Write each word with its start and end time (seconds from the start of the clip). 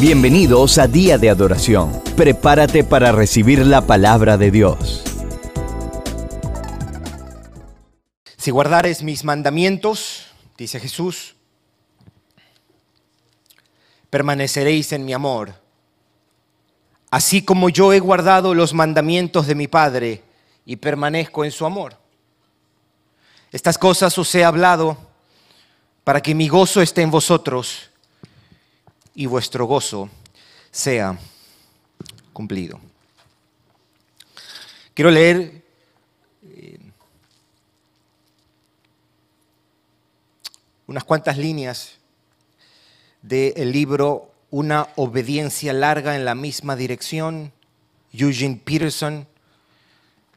Bienvenidos 0.00 0.78
a 0.78 0.86
Día 0.86 1.18
de 1.18 1.28
Adoración. 1.28 2.00
Prepárate 2.16 2.84
para 2.84 3.10
recibir 3.10 3.66
la 3.66 3.84
palabra 3.84 4.38
de 4.38 4.52
Dios. 4.52 5.02
Si 8.36 8.52
guardares 8.52 9.02
mis 9.02 9.24
mandamientos, 9.24 10.26
dice 10.56 10.78
Jesús, 10.78 11.34
permaneceréis 14.08 14.92
en 14.92 15.04
mi 15.04 15.14
amor, 15.14 15.54
así 17.10 17.42
como 17.42 17.68
yo 17.68 17.92
he 17.92 17.98
guardado 17.98 18.54
los 18.54 18.74
mandamientos 18.74 19.48
de 19.48 19.56
mi 19.56 19.66
Padre 19.66 20.22
y 20.64 20.76
permanezco 20.76 21.44
en 21.44 21.50
su 21.50 21.66
amor. 21.66 21.96
Estas 23.50 23.76
cosas 23.76 24.16
os 24.16 24.32
he 24.36 24.44
hablado 24.44 24.96
para 26.04 26.20
que 26.20 26.36
mi 26.36 26.46
gozo 26.46 26.82
esté 26.82 27.02
en 27.02 27.10
vosotros 27.10 27.87
y 29.18 29.26
vuestro 29.26 29.66
gozo 29.66 30.08
sea 30.70 31.18
cumplido. 32.32 32.78
Quiero 34.94 35.10
leer 35.10 35.60
eh, 36.44 36.78
unas 40.86 41.02
cuantas 41.02 41.36
líneas 41.36 41.98
del 43.20 43.72
libro 43.72 44.30
Una 44.52 44.86
obediencia 44.94 45.72
larga 45.72 46.14
en 46.14 46.24
la 46.24 46.36
misma 46.36 46.76
dirección. 46.76 47.52
Eugene 48.12 48.60
Peterson 48.64 49.26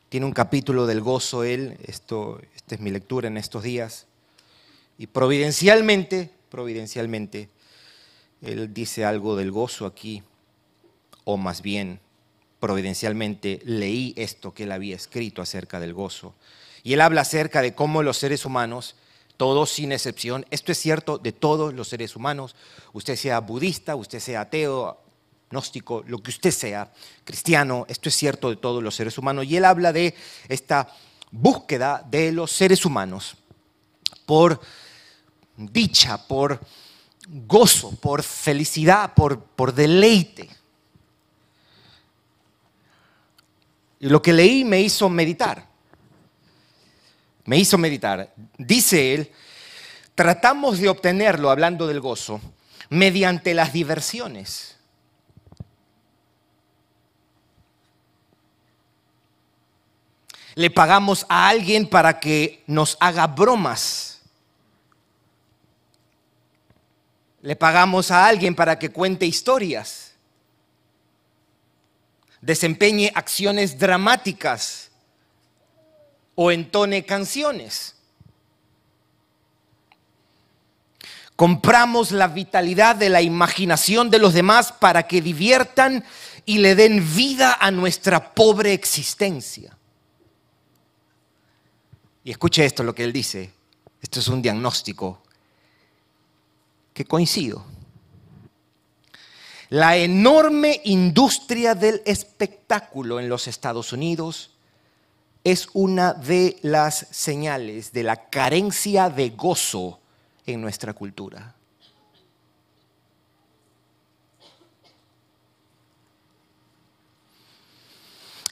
tiene 0.09 0.25
un 0.25 0.33
capítulo 0.33 0.87
del 0.87 1.01
gozo, 1.01 1.43
él, 1.43 1.77
esto, 1.83 2.41
esta 2.55 2.73
es 2.73 2.81
mi 2.81 2.89
lectura 2.89 3.27
en 3.27 3.37
estos 3.37 3.61
días. 3.61 4.07
Y 4.97 5.05
providencialmente, 5.05 6.31
providencialmente, 6.49 7.47
él 8.41 8.73
dice 8.73 9.05
algo 9.05 9.35
del 9.35 9.51
gozo 9.51 9.85
aquí, 9.85 10.23
o 11.23 11.37
más 11.37 11.61
bien, 11.61 11.99
providencialmente, 12.59 13.59
leí 13.63 14.13
esto 14.17 14.53
que 14.53 14.63
él 14.63 14.71
había 14.71 14.95
escrito 14.95 15.41
acerca 15.41 15.79
del 15.79 15.93
gozo. 15.93 16.35
Y 16.83 16.93
él 16.93 17.01
habla 17.01 17.21
acerca 17.21 17.61
de 17.61 17.75
cómo 17.75 18.03
los 18.03 18.17
seres 18.17 18.45
humanos, 18.45 18.95
todos 19.37 19.71
sin 19.71 19.91
excepción, 19.91 20.45
esto 20.51 20.71
es 20.71 20.77
cierto 20.77 21.17
de 21.17 21.31
todos 21.31 21.73
los 21.73 21.87
seres 21.87 22.15
humanos, 22.15 22.55
usted 22.93 23.15
sea 23.15 23.39
budista, 23.39 23.95
usted 23.95 24.19
sea 24.19 24.41
ateo, 24.41 24.99
gnóstico, 25.49 26.03
lo 26.07 26.21
que 26.21 26.31
usted 26.31 26.51
sea, 26.51 26.91
cristiano, 27.23 27.85
esto 27.89 28.09
es 28.09 28.15
cierto 28.15 28.49
de 28.49 28.55
todos 28.55 28.81
los 28.81 28.95
seres 28.95 29.17
humanos. 29.17 29.45
Y 29.45 29.57
él 29.57 29.65
habla 29.65 29.93
de 29.93 30.15
esta 30.47 30.87
búsqueda 31.31 32.05
de 32.09 32.31
los 32.31 32.51
seres 32.51 32.85
humanos 32.85 33.35
por 34.25 34.61
dicha, 35.57 36.27
por 36.27 36.59
gozo, 37.31 37.91
por 37.95 38.23
felicidad, 38.23 39.13
por, 39.13 39.41
por 39.41 39.73
deleite. 39.73 40.49
Y 43.99 44.09
lo 44.09 44.21
que 44.21 44.33
leí 44.33 44.65
me 44.65 44.81
hizo 44.81 45.07
meditar. 45.09 45.65
Me 47.45 47.57
hizo 47.57 47.77
meditar. 47.77 48.33
Dice 48.57 49.13
él, 49.13 49.31
tratamos 50.13 50.79
de 50.79 50.89
obtenerlo, 50.89 51.49
hablando 51.49 51.87
del 51.87 52.01
gozo, 52.01 52.41
mediante 52.89 53.53
las 53.53 53.71
diversiones. 53.71 54.75
Le 60.55 60.69
pagamos 60.69 61.25
a 61.29 61.47
alguien 61.47 61.87
para 61.87 62.19
que 62.19 62.61
nos 62.67 62.97
haga 62.99 63.25
bromas 63.27 64.10
Le 67.41 67.55
pagamos 67.55 68.11
a 68.11 68.27
alguien 68.27 68.55
para 68.55 68.77
que 68.77 68.89
cuente 68.89 69.25
historias, 69.25 70.13
desempeñe 72.39 73.11
acciones 73.15 73.79
dramáticas 73.79 74.91
o 76.35 76.51
entone 76.51 77.05
canciones. 77.05 77.95
Compramos 81.35 82.11
la 82.11 82.27
vitalidad 82.27 82.95
de 82.95 83.09
la 83.09 83.23
imaginación 83.23 84.11
de 84.11 84.19
los 84.19 84.33
demás 84.33 84.71
para 84.71 85.07
que 85.07 85.21
diviertan 85.21 86.05
y 86.45 86.59
le 86.59 86.75
den 86.75 87.03
vida 87.15 87.57
a 87.59 87.71
nuestra 87.71 88.35
pobre 88.35 88.73
existencia. 88.73 89.75
Y 92.23 92.29
escuche 92.29 92.63
esto, 92.63 92.83
lo 92.83 92.93
que 92.93 93.03
él 93.03 93.11
dice. 93.11 93.51
Esto 93.99 94.19
es 94.19 94.27
un 94.27 94.43
diagnóstico 94.43 95.20
que 96.93 97.05
coincido. 97.05 97.65
La 99.69 99.95
enorme 99.95 100.81
industria 100.83 101.75
del 101.75 102.01
espectáculo 102.05 103.19
en 103.19 103.29
los 103.29 103.47
Estados 103.47 103.93
Unidos 103.93 104.51
es 105.43 105.69
una 105.73 106.13
de 106.13 106.57
las 106.61 107.07
señales 107.09 107.93
de 107.93 108.03
la 108.03 108.29
carencia 108.29 109.09
de 109.09 109.29
gozo 109.29 109.99
en 110.45 110.61
nuestra 110.61 110.93
cultura. 110.93 111.55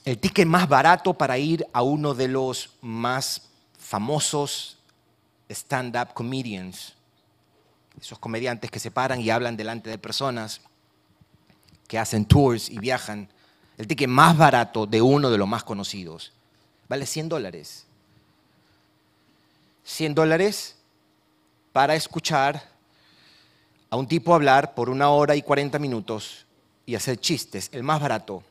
El 0.06 0.18
ticket 0.18 0.46
más 0.46 0.66
barato 0.68 1.12
para 1.12 1.36
ir 1.36 1.66
a 1.74 1.82
uno 1.82 2.14
de 2.14 2.28
los 2.28 2.70
más 2.80 3.42
famosos 3.78 4.78
stand-up 5.50 6.14
comedians 6.14 6.94
esos 7.98 8.18
comediantes 8.18 8.70
que 8.70 8.78
se 8.78 8.90
paran 8.90 9.20
y 9.20 9.30
hablan 9.30 9.56
delante 9.56 9.88
de 9.88 9.98
personas, 9.98 10.60
que 11.88 11.98
hacen 11.98 12.24
tours 12.24 12.68
y 12.68 12.78
viajan. 12.78 13.28
El 13.78 13.86
ticket 13.86 14.08
más 14.08 14.36
barato 14.36 14.86
de 14.86 15.00
uno 15.00 15.30
de 15.30 15.38
los 15.38 15.48
más 15.48 15.64
conocidos 15.64 16.32
vale 16.88 17.06
100 17.06 17.28
dólares. 17.28 17.86
100 19.84 20.14
dólares 20.14 20.76
para 21.72 21.94
escuchar 21.94 22.68
a 23.88 23.96
un 23.96 24.06
tipo 24.06 24.34
hablar 24.34 24.74
por 24.74 24.90
una 24.90 25.10
hora 25.10 25.36
y 25.36 25.42
40 25.42 25.78
minutos 25.78 26.46
y 26.86 26.94
hacer 26.94 27.18
chistes. 27.18 27.68
El 27.72 27.82
más 27.82 28.00
barato, 28.00 28.42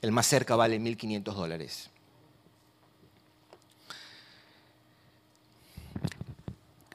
el 0.00 0.12
más 0.12 0.26
cerca 0.26 0.56
vale 0.56 0.80
1.500 0.80 1.22
dólares. 1.34 1.90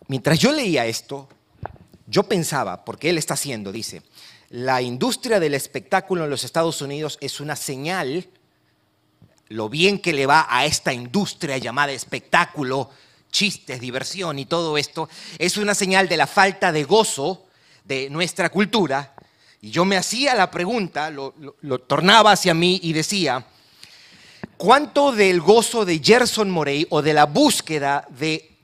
Mientras 0.07 0.37
yo 0.39 0.51
leía 0.51 0.85
esto, 0.85 1.27
yo 2.13 2.21
pensaba, 2.21 2.85
porque 2.85 3.09
él 3.09 3.17
está 3.17 3.33
haciendo, 3.33 3.71
dice, 3.71 4.03
la 4.49 4.83
industria 4.83 5.39
del 5.39 5.55
espectáculo 5.55 6.23
en 6.23 6.29
los 6.29 6.43
Estados 6.43 6.79
Unidos 6.83 7.17
es 7.21 7.39
una 7.39 7.55
señal, 7.55 8.29
lo 9.49 9.67
bien 9.67 9.97
que 9.97 10.13
le 10.13 10.27
va 10.27 10.45
a 10.47 10.63
esta 10.65 10.93
industria 10.93 11.57
llamada 11.57 11.91
espectáculo, 11.91 12.91
chistes, 13.31 13.81
diversión 13.81 14.37
y 14.37 14.45
todo 14.45 14.77
esto, 14.77 15.09
es 15.39 15.57
una 15.57 15.73
señal 15.73 16.07
de 16.07 16.17
la 16.17 16.27
falta 16.27 16.71
de 16.71 16.83
gozo 16.83 17.47
de 17.83 18.11
nuestra 18.11 18.51
cultura. 18.51 19.15
Y 19.59 19.71
yo 19.71 19.83
me 19.83 19.97
hacía 19.97 20.35
la 20.35 20.51
pregunta, 20.51 21.09
lo, 21.09 21.33
tornaba 21.79 22.33
hacia 22.33 22.53
mí 22.53 22.79
y 22.83 22.93
decía, 22.93 23.43
¿cuánto 24.57 25.13
del 25.13 25.41
gozo 25.41 25.83
de 25.83 25.97
Gerson 25.97 26.51
Morey 26.51 26.85
o 26.91 27.01
de 27.01 27.15
la 27.15 27.25
búsqueda 27.25 28.05
de 28.11 28.55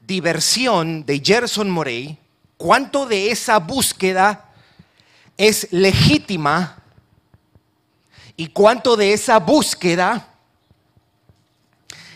diversión 0.00 1.04
de 1.04 1.20
Gerson 1.22 1.68
Morey 1.68 2.16
¿Cuánto 2.58 3.06
de 3.06 3.30
esa 3.30 3.58
búsqueda 3.58 4.52
es 5.36 5.68
legítima? 5.70 6.82
¿Y 8.36 8.48
cuánto 8.48 8.96
de 8.96 9.12
esa 9.12 9.38
búsqueda 9.38 10.34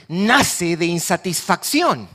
nace 0.08 0.76
de 0.76 0.86
insatisfacción? 0.86 2.08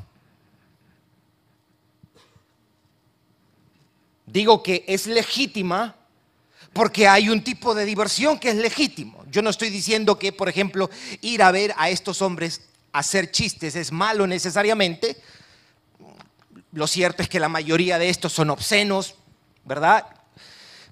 Digo 4.25 4.61
que 4.61 4.83
es 4.87 5.07
legítima 5.07 5.95
porque 6.73 7.07
hay 7.07 7.29
un 7.29 7.41
tipo 7.43 7.73
de 7.73 7.85
diversión 7.85 8.37
que 8.37 8.49
es 8.49 8.57
legítimo. 8.57 9.23
Yo 9.31 9.41
no 9.41 9.49
estoy 9.49 9.69
diciendo 9.69 10.19
que, 10.19 10.33
por 10.33 10.49
ejemplo, 10.49 10.89
ir 11.21 11.41
a 11.41 11.51
ver 11.51 11.73
a 11.77 11.89
estos 11.89 12.21
hombres 12.21 12.61
hacer 12.91 13.31
chistes 13.31 13.75
es 13.75 13.91
malo 13.91 14.27
necesariamente, 14.27 15.17
lo 16.77 16.85
cierto 16.85 17.23
es 17.23 17.27
que 17.27 17.39
la 17.39 17.49
mayoría 17.49 17.97
de 17.97 18.09
estos 18.09 18.33
son 18.33 18.51
obscenos, 18.51 19.15
¿verdad? 19.65 20.05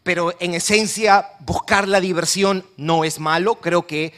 Pero 0.02 0.34
en 0.40 0.56
esencia, 0.56 1.30
buscar 1.42 1.88
la 1.88 2.00
diversión 2.00 2.66
no 2.76 3.06
es 3.06 3.20
malo. 3.20 3.62
Creo 3.62 3.86
que 3.86 4.12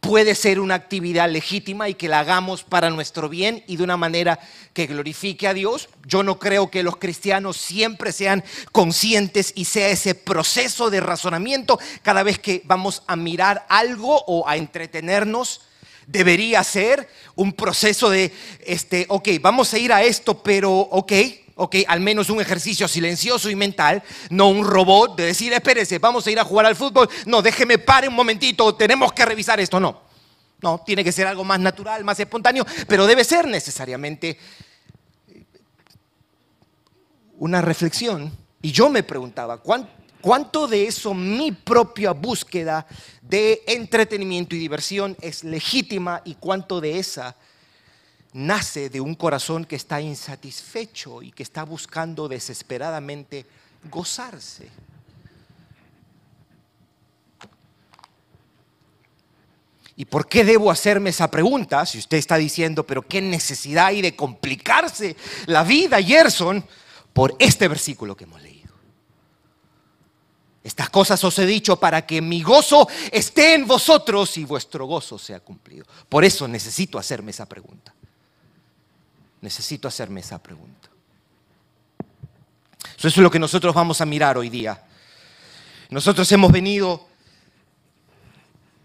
puede 0.00 0.34
ser 0.34 0.58
una 0.58 0.76
actividad 0.76 1.28
legítima 1.28 1.90
y 1.90 1.94
que 1.94 2.08
la 2.08 2.20
hagamos 2.20 2.64
para 2.64 2.88
nuestro 2.88 3.28
bien 3.28 3.62
y 3.66 3.76
de 3.76 3.84
una 3.84 3.98
manera 3.98 4.40
que 4.72 4.86
glorifique 4.86 5.46
a 5.46 5.52
Dios. 5.52 5.90
Yo 6.06 6.22
no 6.22 6.38
creo 6.38 6.70
que 6.70 6.82
los 6.82 6.96
cristianos 6.96 7.58
siempre 7.58 8.12
sean 8.12 8.42
conscientes 8.72 9.52
y 9.54 9.66
sea 9.66 9.90
ese 9.90 10.14
proceso 10.14 10.88
de 10.88 11.00
razonamiento 11.00 11.78
cada 12.00 12.22
vez 12.22 12.38
que 12.38 12.62
vamos 12.64 13.02
a 13.06 13.14
mirar 13.14 13.66
algo 13.68 14.24
o 14.26 14.48
a 14.48 14.56
entretenernos 14.56 15.60
debería 16.10 16.62
ser 16.64 17.08
un 17.36 17.52
proceso 17.52 18.10
de, 18.10 18.32
este, 18.64 19.06
ok, 19.08 19.28
vamos 19.40 19.72
a 19.72 19.78
ir 19.78 19.92
a 19.92 20.02
esto, 20.02 20.42
pero, 20.42 20.72
ok, 20.72 21.12
Ok, 21.62 21.76
al 21.88 22.00
menos 22.00 22.30
un 22.30 22.40
ejercicio 22.40 22.88
silencioso 22.88 23.50
y 23.50 23.54
mental, 23.54 24.02
no 24.30 24.48
un 24.48 24.64
robot 24.64 25.18
de 25.18 25.26
decir, 25.26 25.52
espérese, 25.52 25.98
vamos 25.98 26.26
a 26.26 26.30
ir 26.30 26.40
a 26.40 26.44
jugar 26.44 26.64
al 26.64 26.74
fútbol. 26.74 27.06
No, 27.26 27.42
déjeme 27.42 27.76
pare 27.76 28.08
un 28.08 28.14
momentito, 28.14 28.74
tenemos 28.76 29.12
que 29.12 29.26
revisar 29.26 29.60
esto. 29.60 29.78
No, 29.78 30.00
no, 30.62 30.80
tiene 30.86 31.04
que 31.04 31.12
ser 31.12 31.26
algo 31.26 31.44
más 31.44 31.60
natural, 31.60 32.02
más 32.02 32.18
espontáneo, 32.18 32.64
pero 32.88 33.06
debe 33.06 33.24
ser 33.24 33.46
necesariamente 33.46 34.38
una 37.36 37.60
reflexión. 37.60 38.32
Y 38.62 38.72
yo 38.72 38.88
me 38.88 39.02
preguntaba, 39.02 39.58
¿cuánto 39.58 39.90
de 40.68 40.86
eso 40.86 41.14
mi 41.14 41.52
propia 41.52 42.12
búsqueda 42.12 42.86
de 43.22 43.62
entretenimiento 43.66 44.54
y 44.54 44.58
diversión 44.58 45.16
es 45.20 45.44
legítima 45.44 46.22
y 46.24 46.34
cuánto 46.34 46.80
de 46.80 46.98
esa 46.98 47.36
nace 48.32 48.90
de 48.90 49.00
un 49.00 49.14
corazón 49.14 49.64
que 49.64 49.76
está 49.76 50.00
insatisfecho 50.00 51.22
y 51.22 51.32
que 51.32 51.42
está 51.42 51.64
buscando 51.64 52.28
desesperadamente 52.28 53.46
gozarse? 53.90 54.68
¿Y 59.96 60.06
por 60.06 60.26
qué 60.26 60.44
debo 60.44 60.70
hacerme 60.70 61.10
esa 61.10 61.30
pregunta? 61.30 61.84
Si 61.84 61.98
usted 61.98 62.16
está 62.16 62.36
diciendo, 62.36 62.86
pero 62.86 63.02
qué 63.02 63.20
necesidad 63.20 63.86
hay 63.86 64.00
de 64.00 64.16
complicarse 64.16 65.14
la 65.46 65.62
vida, 65.62 66.02
Gerson, 66.02 66.64
por 67.12 67.36
este 67.38 67.68
versículo 67.68 68.16
que 68.16 68.24
hemos 68.24 68.40
leído. 68.40 68.49
Estas 70.62 70.90
cosas 70.90 71.22
os 71.24 71.38
he 71.38 71.46
dicho 71.46 71.76
para 71.80 72.04
que 72.04 72.20
mi 72.20 72.42
gozo 72.42 72.86
esté 73.10 73.54
en 73.54 73.66
vosotros 73.66 74.36
y 74.36 74.44
vuestro 74.44 74.84
gozo 74.84 75.18
sea 75.18 75.40
cumplido. 75.40 75.86
Por 76.08 76.24
eso 76.24 76.46
necesito 76.46 76.98
hacerme 76.98 77.30
esa 77.30 77.46
pregunta. 77.46 77.94
Necesito 79.40 79.88
hacerme 79.88 80.20
esa 80.20 80.38
pregunta. 80.42 80.90
Eso 82.98 83.08
es 83.08 83.16
lo 83.16 83.30
que 83.30 83.38
nosotros 83.38 83.74
vamos 83.74 84.02
a 84.02 84.06
mirar 84.06 84.36
hoy 84.36 84.50
día. 84.50 84.84
Nosotros 85.88 86.30
hemos 86.32 86.52
venido 86.52 87.08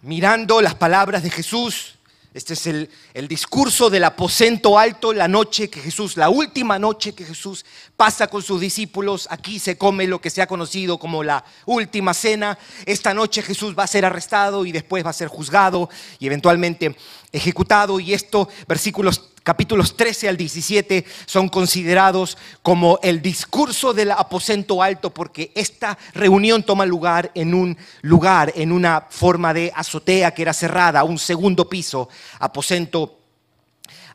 mirando 0.01 0.61
las 0.61 0.75
palabras 0.75 1.23
de 1.23 1.29
Jesús. 1.29 1.95
Este 2.35 2.53
es 2.53 2.67
el, 2.67 2.89
el, 3.13 3.29
discurso 3.29 3.89
del 3.89 4.03
aposento 4.03 4.77
alto, 4.77 5.13
la 5.13 5.29
noche 5.29 5.69
que 5.69 5.79
Jesús, 5.79 6.17
la 6.17 6.27
última 6.27 6.77
noche 6.77 7.15
que 7.15 7.23
Jesús 7.23 7.63
pasa 7.95 8.27
con 8.27 8.43
sus 8.43 8.59
discípulos. 8.59 9.25
Aquí 9.31 9.57
se 9.57 9.77
come 9.77 10.05
lo 10.05 10.19
que 10.19 10.29
se 10.29 10.41
ha 10.41 10.47
conocido 10.47 10.97
como 10.97 11.23
la 11.23 11.45
última 11.65 12.13
cena. 12.13 12.59
Esta 12.85 13.13
noche 13.13 13.41
Jesús 13.41 13.73
va 13.73 13.83
a 13.83 13.87
ser 13.87 14.03
arrestado 14.03 14.65
y 14.65 14.73
después 14.73 15.05
va 15.05 15.11
a 15.11 15.13
ser 15.13 15.29
juzgado 15.29 15.89
y 16.19 16.25
eventualmente 16.27 16.97
ejecutado. 17.35 17.99
Y 17.99 18.13
esto, 18.13 18.49
versículos 18.67 19.21
capítulos 19.45 19.95
13 19.95 20.27
al 20.27 20.37
17 20.37 21.05
son 21.27 21.49
considerados 21.49 22.35
como 22.63 22.99
el 23.03 23.21
discurso 23.21 23.93
del 23.93 24.09
aposento 24.09 24.81
alto 24.81 25.13
porque 25.13 25.51
esta 25.53 25.99
reunión 26.15 26.63
toma 26.63 26.83
lugar 26.87 27.31
en 27.35 27.53
un 27.53 27.77
lugar, 28.01 28.51
en 28.55 28.71
una 28.71 29.05
forma 29.07 29.53
de 29.53 29.71
azotea 29.75 30.33
que 30.33 30.41
era 30.41 30.51
cerrada, 30.51 31.03
un 31.03 31.19
segundo 31.19 31.69
piso, 31.69 32.09
aposento 32.39 33.19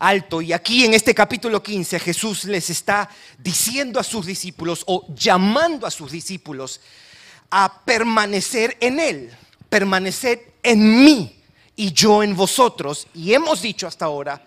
alto. 0.01 0.43
Y 0.43 0.53
aquí 0.53 0.85
en 0.85 0.95
este 0.95 1.15
capítulo 1.15 1.63
15 1.63 2.01
Jesús 2.01 2.45
les 2.45 2.69
está 2.69 3.09
diciendo 3.39 4.01
a 4.01 4.05
sus 4.05 4.27
discípulos 4.27 4.83
o 4.87 5.07
llamando 5.15 5.87
a 5.87 5.93
sus 5.93 6.11
discípulos 6.11 6.81
a 7.53 7.83
permanecer 7.85 8.77
en 8.81 8.99
Él, 8.99 9.31
permanecer 9.69 10.55
en 10.65 11.05
mí 11.05 11.40
y 11.81 11.93
yo 11.93 12.23
en 12.23 12.37
vosotros. 12.37 13.07
Y 13.15 13.33
hemos 13.33 13.63
dicho 13.63 13.87
hasta 13.87 14.05
ahora 14.05 14.45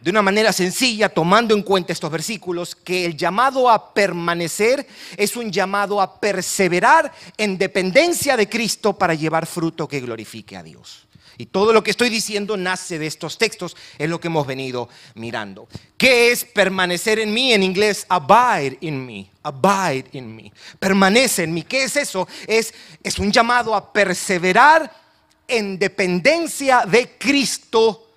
de 0.00 0.10
una 0.10 0.22
manera 0.22 0.50
sencilla, 0.50 1.10
tomando 1.10 1.54
en 1.54 1.62
cuenta 1.62 1.92
estos 1.92 2.10
versículos, 2.10 2.74
que 2.74 3.04
el 3.04 3.18
llamado 3.18 3.68
a 3.68 3.92
permanecer 3.92 4.86
es 5.18 5.36
un 5.36 5.52
llamado 5.52 6.00
a 6.00 6.18
perseverar 6.18 7.12
en 7.36 7.58
dependencia 7.58 8.34
de 8.34 8.48
Cristo 8.48 8.94
para 8.94 9.12
llevar 9.12 9.44
fruto 9.44 9.86
que 9.86 10.00
glorifique 10.00 10.56
a 10.56 10.62
Dios. 10.62 11.06
Y 11.36 11.46
todo 11.46 11.74
lo 11.74 11.82
que 11.82 11.90
estoy 11.90 12.08
diciendo 12.08 12.56
nace 12.56 12.98
de 12.98 13.06
estos 13.06 13.36
textos, 13.36 13.76
es 13.98 14.08
lo 14.08 14.18
que 14.18 14.28
hemos 14.28 14.46
venido 14.46 14.88
mirando. 15.16 15.68
¿Qué 15.98 16.32
es 16.32 16.46
permanecer 16.46 17.18
en 17.18 17.34
mí? 17.34 17.52
En 17.52 17.62
inglés, 17.62 18.06
abide 18.08 18.78
in 18.80 19.04
me. 19.04 19.30
Abide 19.42 20.08
in 20.12 20.34
me. 20.34 20.50
Permanece 20.78 21.42
en 21.42 21.52
mí. 21.52 21.62
¿Qué 21.62 21.84
es 21.84 21.96
eso? 21.96 22.26
Es, 22.46 22.72
es 23.02 23.18
un 23.18 23.30
llamado 23.30 23.74
a 23.74 23.92
perseverar 23.92 25.09
en 25.50 25.78
dependencia 25.78 26.84
de 26.86 27.16
Cristo 27.18 28.08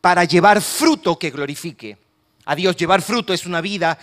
para 0.00 0.24
llevar 0.24 0.60
fruto 0.60 1.18
que 1.18 1.30
glorifique 1.30 1.96
a 2.44 2.54
Dios. 2.54 2.76
Llevar 2.76 3.02
fruto 3.02 3.32
es 3.32 3.46
una 3.46 3.60
vida 3.60 3.98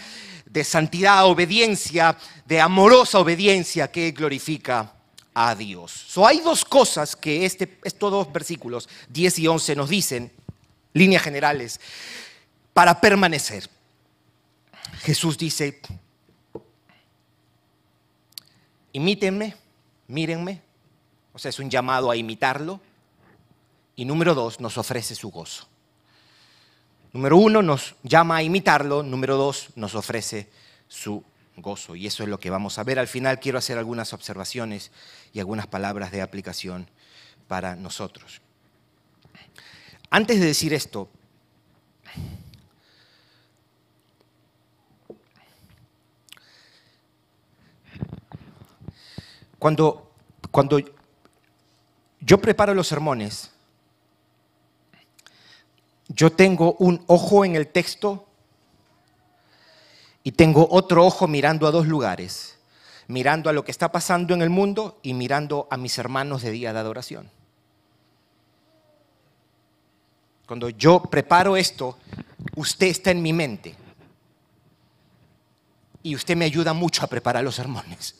de 0.45 0.63
santidad, 0.63 1.25
obediencia, 1.25 2.17
de 2.45 2.61
amorosa 2.61 3.19
obediencia 3.19 3.91
que 3.91 4.11
glorifica 4.11 4.93
a 5.33 5.53
Dios. 5.53 5.91
So, 5.91 6.25
hay 6.25 6.39
dos 6.39 6.63
cosas 6.63 7.15
que 7.15 7.45
este, 7.45 7.77
estos 7.83 8.11
dos 8.11 8.31
versículos, 8.31 8.87
10 9.09 9.39
y 9.39 9.47
11, 9.47 9.75
nos 9.75 9.89
dicen, 9.89 10.31
líneas 10.93 11.23
generales, 11.23 11.79
para 12.73 12.99
permanecer. 13.01 13.69
Jesús 15.01 15.37
dice, 15.37 15.81
imítenme, 18.93 19.55
mírenme, 20.07 20.61
o 21.35 21.37
sea, 21.37 21.49
es 21.49 21.59
un 21.59 21.69
llamado 21.69 22.09
a 22.09 22.15
imitarlo. 22.15 22.79
Y 23.97 24.05
número 24.05 24.33
dos, 24.33 24.61
nos 24.61 24.77
ofrece 24.77 25.15
su 25.15 25.31
gozo. 25.31 25.67
Número 27.11 27.35
uno, 27.35 27.61
nos 27.61 27.95
llama 28.03 28.37
a 28.37 28.43
imitarlo. 28.43 29.03
Número 29.03 29.35
dos, 29.35 29.67
nos 29.75 29.95
ofrece 29.95 30.49
su 30.87 31.21
gozo. 31.57 31.97
Y 31.97 32.07
eso 32.07 32.23
es 32.23 32.29
lo 32.29 32.39
que 32.39 32.49
vamos 32.49 32.79
a 32.79 32.85
ver. 32.85 32.99
Al 32.99 33.09
final 33.09 33.41
quiero 33.41 33.57
hacer 33.57 33.77
algunas 33.77 34.13
observaciones 34.13 34.91
y 35.33 35.41
algunas 35.41 35.67
palabras 35.67 36.09
de 36.11 36.21
aplicación 36.21 36.89
para 37.49 37.75
nosotros. 37.75 38.39
Antes 40.09 40.39
de 40.39 40.45
decir 40.45 40.73
esto, 40.73 41.09
cuando, 49.59 50.13
cuando 50.49 50.94
yo 52.25 52.39
preparo 52.39 52.73
los 52.73 52.87
sermones, 52.87 53.51
yo 56.07 56.31
tengo 56.31 56.75
un 56.79 57.03
ojo 57.05 57.45
en 57.45 57.55
el 57.55 57.67
texto 57.67 58.25
y 60.23 60.31
tengo 60.31 60.67
otro 60.71 61.05
ojo 61.05 61.27
mirando 61.27 61.67
a 61.67 61.71
dos 61.71 61.85
lugares, 61.85 62.57
mirando 63.07 63.47
a 63.47 63.53
lo 63.53 63.63
que 63.63 63.69
está 63.69 63.91
pasando 63.91 64.33
en 64.33 64.41
el 64.41 64.49
mundo 64.49 64.99
y 65.03 65.13
mirando 65.13 65.67
a 65.69 65.77
mis 65.77 65.99
hermanos 65.99 66.41
de 66.41 66.49
día 66.49 66.73
de 66.73 66.79
adoración. 66.79 67.29
Cuando 70.47 70.69
yo 70.69 71.03
preparo 71.03 71.55
esto, 71.55 71.99
usted 72.55 72.87
está 72.87 73.11
en 73.11 73.21
mi 73.21 73.33
mente 73.33 73.75
y 76.01 76.15
usted 76.15 76.35
me 76.35 76.45
ayuda 76.45 76.73
mucho 76.73 77.03
a 77.03 77.07
preparar 77.07 77.43
los 77.43 77.55
sermones. 77.55 78.15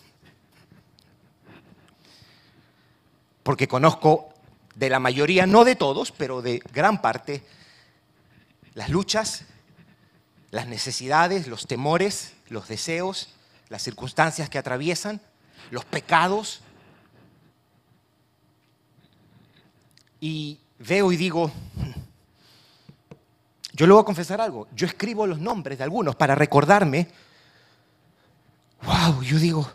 Porque 3.45 3.67
conozco 3.67 4.33
de 4.73 4.89
la 4.89 4.99
mayoría, 4.99 5.45
no 5.45 5.65
de 5.65 5.75
todos, 5.75 6.11
pero 6.11 6.41
de 6.41 6.63
gran 6.73 6.99
parte, 6.99 7.43
las 8.73 8.89
luchas, 8.89 9.45
las 10.49 10.65
necesidades, 10.65 11.45
los 11.45 11.67
temores, 11.67 12.33
los 12.49 12.67
deseos, 12.67 13.35
las 13.69 13.83
circunstancias 13.83 14.49
que 14.49 14.57
atraviesan, 14.57 15.21
los 15.69 15.85
pecados. 15.85 16.61
Y 20.19 20.59
veo 20.79 21.11
y 21.11 21.15
digo, 21.15 21.51
yo 23.73 23.85
le 23.85 23.93
voy 23.93 24.01
a 24.01 24.05
confesar 24.05 24.41
algo, 24.41 24.67
yo 24.75 24.87
escribo 24.87 25.27
los 25.27 25.37
nombres 25.39 25.77
de 25.77 25.83
algunos 25.83 26.15
para 26.15 26.33
recordarme, 26.33 27.09
wow, 28.81 29.21
yo 29.21 29.37
digo, 29.37 29.71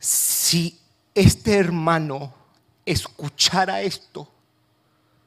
si 0.00 0.80
este 1.14 1.54
hermano 1.54 2.41
escuchara 2.84 3.80
esto 3.82 4.28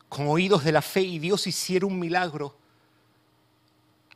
con 0.09 0.27
oídos 0.27 0.63
de 0.63 0.71
la 0.71 0.81
fe 0.81 1.01
y 1.01 1.19
Dios 1.19 1.47
hiciera 1.47 1.85
un 1.85 1.99
milagro, 1.99 2.55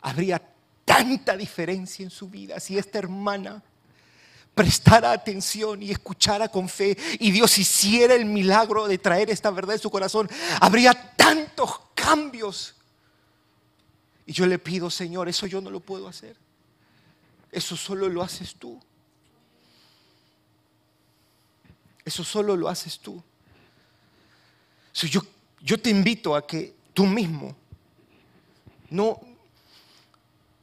habría 0.02 0.42
tanta 0.86 1.36
diferencia 1.36 2.04
en 2.04 2.10
su 2.10 2.30
vida 2.30 2.60
si 2.60 2.78
esta 2.78 3.00
hermana 3.00 3.62
prestara 4.56 5.12
atención 5.12 5.82
y 5.82 5.92
escuchara 5.92 6.50
con 6.50 6.68
fe 6.68 6.98
y 7.20 7.32
Dios 7.32 7.58
hiciera 7.58 8.14
el 8.14 8.26
milagro 8.26 8.88
de 8.88 8.98
traer 8.98 9.30
esta 9.30 9.52
verdad 9.52 9.76
en 9.76 9.82
su 9.82 9.90
corazón, 9.90 10.30
habría 10.60 10.94
tantos 11.16 11.80
cambios. 11.96 12.76
Y 14.26 14.34
yo 14.34 14.46
le 14.46 14.60
pido, 14.60 14.90
Señor, 14.90 15.30
eso 15.30 15.48
yo 15.48 15.62
no 15.62 15.70
lo 15.70 15.80
puedo 15.80 16.08
hacer. 16.08 16.36
Eso 17.52 17.76
solo 17.78 18.10
lo 18.10 18.22
haces 18.22 18.56
tú. 18.56 18.80
Eso 22.04 22.24
solo 22.24 22.56
lo 22.58 22.68
haces 22.68 23.00
tú. 23.00 23.24
Yo, 24.94 25.22
yo 25.62 25.80
te 25.80 25.90
invito 25.90 26.36
a 26.36 26.46
que 26.46 26.76
tú 26.94 27.06
mismo 27.06 27.56
no, 28.90 29.20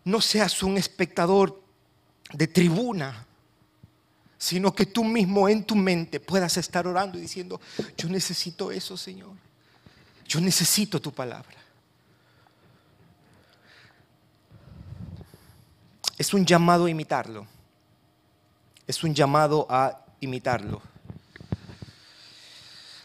no 0.04 0.20
seas 0.20 0.62
un 0.62 0.76
espectador 0.76 1.62
de 2.32 2.46
tribuna, 2.46 3.26
sino 4.38 4.74
que 4.74 4.86
tú 4.86 5.04
mismo 5.04 5.48
en 5.48 5.64
tu 5.64 5.76
mente 5.76 6.20
puedas 6.20 6.56
estar 6.56 6.86
orando 6.86 7.18
y 7.18 7.22
diciendo, 7.22 7.60
yo 7.96 8.08
necesito 8.08 8.70
eso, 8.70 8.96
Señor. 8.96 9.32
Yo 10.26 10.40
necesito 10.40 11.00
tu 11.00 11.12
palabra. 11.12 11.56
Es 16.18 16.34
un 16.34 16.44
llamado 16.44 16.86
a 16.86 16.90
imitarlo. 16.90 17.46
Es 18.86 19.02
un 19.04 19.14
llamado 19.14 19.66
a 19.68 20.04
imitarlo. 20.20 20.82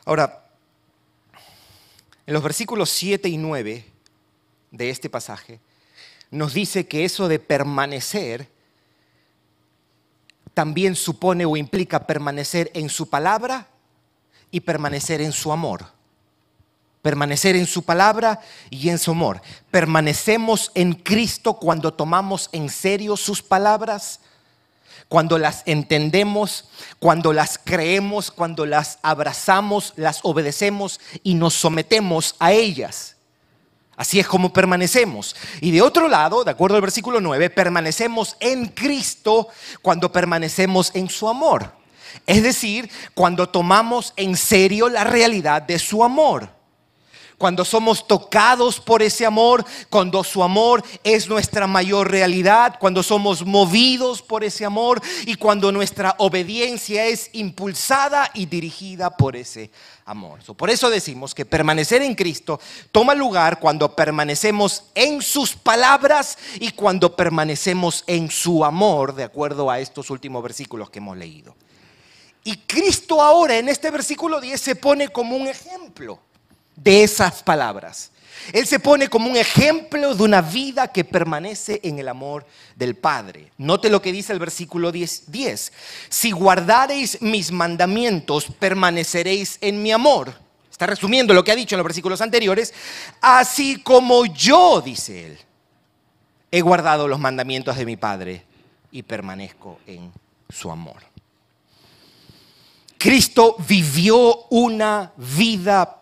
Ahora, 0.05 0.45
en 2.25 2.33
los 2.33 2.43
versículos 2.43 2.89
7 2.89 3.27
y 3.29 3.37
9 3.37 3.85
de 4.71 4.89
este 4.89 5.09
pasaje, 5.09 5.59
nos 6.29 6.53
dice 6.53 6.87
que 6.87 7.03
eso 7.03 7.27
de 7.27 7.39
permanecer 7.39 8.49
también 10.53 10.95
supone 10.95 11.45
o 11.45 11.57
implica 11.57 12.05
permanecer 12.05 12.71
en 12.73 12.89
su 12.89 13.09
palabra 13.09 13.67
y 14.49 14.61
permanecer 14.61 15.21
en 15.21 15.31
su 15.31 15.51
amor. 15.51 15.85
Permanecer 17.01 17.55
en 17.55 17.65
su 17.65 17.83
palabra 17.83 18.39
y 18.69 18.89
en 18.89 18.99
su 18.99 19.11
amor. 19.11 19.41
Permanecemos 19.71 20.71
en 20.75 20.93
Cristo 20.93 21.55
cuando 21.55 21.93
tomamos 21.93 22.49
en 22.51 22.69
serio 22.69 23.17
sus 23.17 23.41
palabras, 23.41 24.19
cuando 25.11 25.37
las 25.37 25.63
entendemos, 25.65 26.69
cuando 26.97 27.33
las 27.33 27.59
creemos, 27.61 28.31
cuando 28.31 28.65
las 28.65 28.97
abrazamos, 29.01 29.91
las 29.97 30.21
obedecemos 30.23 31.01
y 31.21 31.33
nos 31.33 31.53
sometemos 31.53 32.37
a 32.39 32.53
ellas. 32.53 33.17
Así 33.97 34.21
es 34.21 34.25
como 34.25 34.53
permanecemos. 34.53 35.35
Y 35.59 35.71
de 35.71 35.81
otro 35.81 36.07
lado, 36.07 36.45
de 36.45 36.51
acuerdo 36.51 36.77
al 36.77 36.81
versículo 36.81 37.19
9, 37.19 37.49
permanecemos 37.49 38.37
en 38.39 38.67
Cristo 38.67 39.49
cuando 39.81 40.13
permanecemos 40.13 40.91
en 40.95 41.09
su 41.09 41.27
amor. 41.27 41.73
Es 42.25 42.41
decir, 42.41 42.89
cuando 43.13 43.49
tomamos 43.49 44.13
en 44.15 44.37
serio 44.37 44.87
la 44.87 45.03
realidad 45.03 45.61
de 45.61 45.77
su 45.77 46.05
amor 46.05 46.60
cuando 47.41 47.65
somos 47.65 48.07
tocados 48.07 48.79
por 48.79 49.01
ese 49.01 49.25
amor, 49.25 49.65
cuando 49.89 50.23
su 50.23 50.43
amor 50.43 50.83
es 51.03 51.27
nuestra 51.27 51.65
mayor 51.65 52.11
realidad, 52.11 52.75
cuando 52.79 53.01
somos 53.01 53.43
movidos 53.43 54.21
por 54.21 54.43
ese 54.43 54.63
amor 54.63 55.01
y 55.25 55.33
cuando 55.33 55.71
nuestra 55.71 56.13
obediencia 56.19 57.07
es 57.07 57.31
impulsada 57.33 58.29
y 58.35 58.45
dirigida 58.45 59.17
por 59.17 59.35
ese 59.35 59.71
amor. 60.05 60.39
Por 60.55 60.69
eso 60.69 60.91
decimos 60.91 61.33
que 61.33 61.43
permanecer 61.43 62.03
en 62.03 62.13
Cristo 62.13 62.59
toma 62.91 63.15
lugar 63.15 63.59
cuando 63.59 63.95
permanecemos 63.95 64.83
en 64.93 65.19
sus 65.23 65.55
palabras 65.55 66.37
y 66.59 66.73
cuando 66.73 67.15
permanecemos 67.15 68.03
en 68.05 68.29
su 68.29 68.63
amor, 68.63 69.15
de 69.15 69.23
acuerdo 69.23 69.71
a 69.71 69.79
estos 69.79 70.11
últimos 70.11 70.43
versículos 70.43 70.91
que 70.91 70.99
hemos 70.99 71.17
leído. 71.17 71.55
Y 72.43 72.57
Cristo 72.57 73.19
ahora 73.19 73.57
en 73.57 73.67
este 73.67 73.89
versículo 73.89 74.39
10 74.39 74.61
se 74.61 74.75
pone 74.75 75.09
como 75.09 75.35
un 75.35 75.47
ejemplo 75.47 76.19
de 76.75 77.03
esas 77.03 77.43
palabras. 77.43 78.11
Él 78.53 78.65
se 78.65 78.79
pone 78.79 79.07
como 79.07 79.29
un 79.29 79.37
ejemplo 79.37 80.15
de 80.15 80.23
una 80.23 80.41
vida 80.41 80.87
que 80.87 81.05
permanece 81.05 81.79
en 81.83 81.99
el 81.99 82.07
amor 82.07 82.45
del 82.75 82.95
Padre. 82.95 83.51
Note 83.57 83.89
lo 83.89 84.01
que 84.01 84.11
dice 84.11 84.33
el 84.33 84.39
versículo 84.39 84.91
10. 84.91 85.31
10. 85.31 85.71
Si 86.09 86.31
guardareis 86.31 87.21
mis 87.21 87.51
mandamientos, 87.51 88.47
permaneceréis 88.59 89.57
en 89.61 89.81
mi 89.83 89.91
amor. 89.91 90.33
Está 90.71 90.87
resumiendo 90.87 91.33
lo 91.33 91.43
que 91.43 91.51
ha 91.51 91.55
dicho 91.55 91.75
en 91.75 91.79
los 91.79 91.85
versículos 91.85 92.21
anteriores. 92.21 92.73
Así 93.21 93.81
como 93.81 94.25
yo, 94.25 94.81
dice 94.81 95.27
él, 95.27 95.37
he 96.49 96.61
guardado 96.61 97.07
los 97.07 97.19
mandamientos 97.19 97.77
de 97.77 97.85
mi 97.85 97.97
Padre 97.97 98.43
y 98.91 99.03
permanezco 99.03 99.79
en 99.85 100.11
su 100.49 100.71
amor. 100.71 100.97
Cristo 102.97 103.55
vivió 103.67 104.45
una 104.49 105.11
vida 105.17 106.00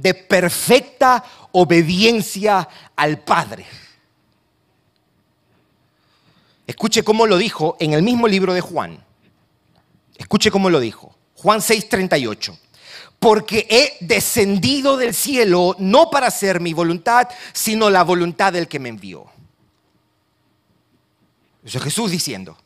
de 0.00 0.14
perfecta 0.14 1.24
obediencia 1.52 2.68
al 2.96 3.18
Padre. 3.18 3.66
Escuche 6.66 7.02
cómo 7.02 7.26
lo 7.26 7.38
dijo 7.38 7.76
en 7.80 7.94
el 7.94 8.02
mismo 8.02 8.28
libro 8.28 8.52
de 8.52 8.60
Juan. 8.60 9.02
Escuche 10.16 10.50
cómo 10.50 10.70
lo 10.70 10.80
dijo. 10.80 11.14
Juan 11.34 11.60
6:38. 11.60 12.58
Porque 13.18 13.66
he 13.68 14.04
descendido 14.04 14.96
del 14.96 15.14
cielo 15.14 15.74
no 15.78 16.10
para 16.10 16.28
hacer 16.28 16.60
mi 16.60 16.72
voluntad, 16.72 17.28
sino 17.52 17.90
la 17.90 18.04
voluntad 18.04 18.52
del 18.52 18.68
que 18.68 18.78
me 18.78 18.90
envió. 18.90 19.26
Eso 21.64 21.78
es 21.78 21.84
Jesús 21.84 22.10
diciendo. 22.10 22.56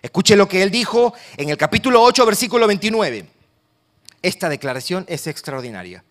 Escuche 0.00 0.36
lo 0.36 0.46
que 0.46 0.62
él 0.62 0.70
dijo 0.70 1.14
en 1.36 1.48
el 1.48 1.56
capítulo 1.56 2.02
8, 2.02 2.26
versículo 2.26 2.66
29. 2.66 3.28
Esta 4.22 4.48
declaración 4.48 5.04
es 5.08 5.26
extraordinaria 5.26 6.04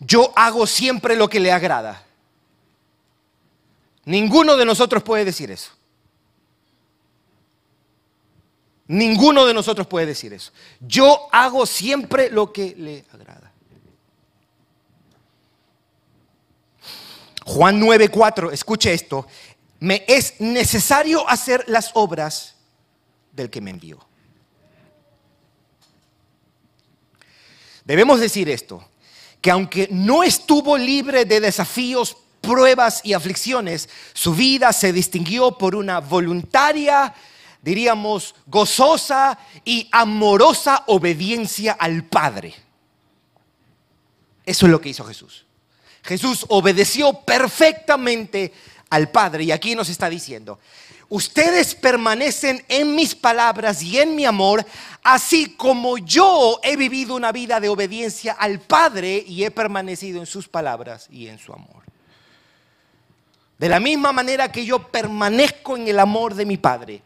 yo 0.00 0.32
hago 0.36 0.66
siempre 0.66 1.16
lo 1.16 1.28
que 1.28 1.40
le 1.40 1.52
agrada. 1.52 2.04
Ninguno 4.04 4.56
de 4.56 4.64
nosotros 4.64 5.02
puede 5.02 5.24
decir 5.24 5.50
eso. 5.50 5.70
Ninguno 8.88 9.46
de 9.46 9.54
nosotros 9.54 9.86
puede 9.86 10.06
decir 10.06 10.32
eso. 10.32 10.52
Yo 10.80 11.28
hago 11.30 11.66
siempre 11.66 12.30
lo 12.30 12.52
que 12.52 12.74
le 12.76 13.04
agrada. 13.12 13.52
Juan 17.44 17.80
9:4, 17.80 18.52
escuche 18.52 18.92
esto. 18.92 19.26
Me 19.80 20.04
es 20.06 20.40
necesario 20.40 21.28
hacer 21.28 21.64
las 21.68 21.90
obras 21.94 22.56
del 23.32 23.50
que 23.50 23.60
me 23.60 23.70
envió. 23.70 24.04
Debemos 27.84 28.20
decir 28.20 28.48
esto 28.48 28.84
que 29.42 29.50
aunque 29.50 29.88
no 29.90 30.22
estuvo 30.22 30.78
libre 30.78 31.26
de 31.26 31.40
desafíos, 31.40 32.16
pruebas 32.40 33.00
y 33.04 33.12
aflicciones, 33.12 33.88
su 34.14 34.34
vida 34.34 34.72
se 34.72 34.92
distinguió 34.92 35.58
por 35.58 35.74
una 35.74 35.98
voluntaria, 36.00 37.12
diríamos, 37.60 38.34
gozosa 38.46 39.38
y 39.64 39.88
amorosa 39.92 40.84
obediencia 40.86 41.72
al 41.72 42.04
Padre. 42.04 42.54
Eso 44.46 44.66
es 44.66 44.72
lo 44.72 44.80
que 44.80 44.90
hizo 44.90 45.04
Jesús. 45.04 45.44
Jesús 46.02 46.46
obedeció 46.48 47.12
perfectamente 47.20 48.52
al 48.92 49.08
Padre 49.08 49.44
y 49.44 49.52
aquí 49.52 49.74
nos 49.74 49.88
está 49.88 50.10
diciendo, 50.10 50.58
ustedes 51.08 51.74
permanecen 51.74 52.62
en 52.68 52.94
mis 52.94 53.14
palabras 53.14 53.82
y 53.82 53.98
en 53.98 54.14
mi 54.14 54.26
amor, 54.26 54.66
así 55.02 55.54
como 55.56 55.96
yo 55.96 56.60
he 56.62 56.76
vivido 56.76 57.14
una 57.14 57.32
vida 57.32 57.58
de 57.58 57.70
obediencia 57.70 58.34
al 58.34 58.60
Padre 58.60 59.24
y 59.26 59.44
he 59.44 59.50
permanecido 59.50 60.20
en 60.20 60.26
sus 60.26 60.46
palabras 60.46 61.08
y 61.10 61.28
en 61.28 61.38
su 61.38 61.54
amor. 61.54 61.82
De 63.58 63.70
la 63.70 63.80
misma 63.80 64.12
manera 64.12 64.52
que 64.52 64.66
yo 64.66 64.86
permanezco 64.90 65.78
en 65.78 65.88
el 65.88 65.98
amor 65.98 66.34
de 66.34 66.44
mi 66.44 66.58
Padre, 66.58 67.00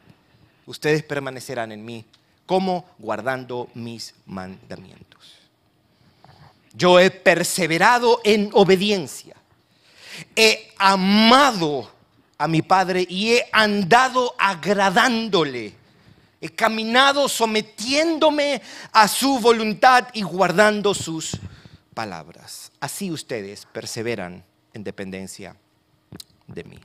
ustedes 0.66 1.04
permanecerán 1.04 1.70
en 1.70 1.84
mí, 1.84 2.04
como 2.46 2.84
guardando 2.98 3.68
mis 3.74 4.12
mandamientos. 4.26 5.36
Yo 6.72 6.98
he 6.98 7.12
perseverado 7.12 8.20
en 8.24 8.50
obediencia, 8.54 9.36
he 10.34 10.72
amado 10.78 11.90
a 12.38 12.48
mi 12.48 12.62
Padre 12.62 13.06
y 13.08 13.32
he 13.32 13.48
andado 13.52 14.34
agradándole. 14.38 15.74
He 16.40 16.50
caminado 16.50 17.28
sometiéndome 17.28 18.60
a 18.92 19.08
su 19.08 19.38
voluntad 19.38 20.08
y 20.12 20.22
guardando 20.22 20.94
sus 20.94 21.38
palabras. 21.94 22.70
Así 22.78 23.10
ustedes 23.10 23.66
perseveran 23.72 24.44
en 24.74 24.84
dependencia 24.84 25.56
de 26.46 26.64
mí. 26.64 26.78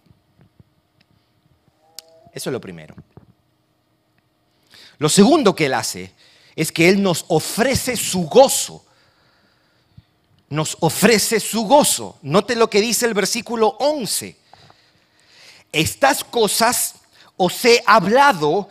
Eso 2.34 2.50
es 2.50 2.54
lo 2.54 2.62
primero. 2.62 2.96
Lo 4.98 5.10
segundo 5.10 5.54
que 5.54 5.66
Él 5.66 5.74
hace 5.74 6.14
es 6.56 6.72
que 6.72 6.88
Él 6.88 7.02
nos 7.02 7.26
ofrece 7.28 7.98
su 7.98 8.28
gozo. 8.28 8.86
Nos 10.52 10.78
ofrece 10.82 11.40
su 11.40 11.64
gozo. 11.64 12.20
Note 12.22 12.56
lo 12.56 12.70
que 12.70 12.80
dice 12.80 13.08
el 13.08 13.16
versículo 13.16 13.76
11 13.80 14.42
estas 15.72 16.24
cosas 16.24 16.96
os 17.38 17.64
he 17.66 17.82
hablado 17.86 18.70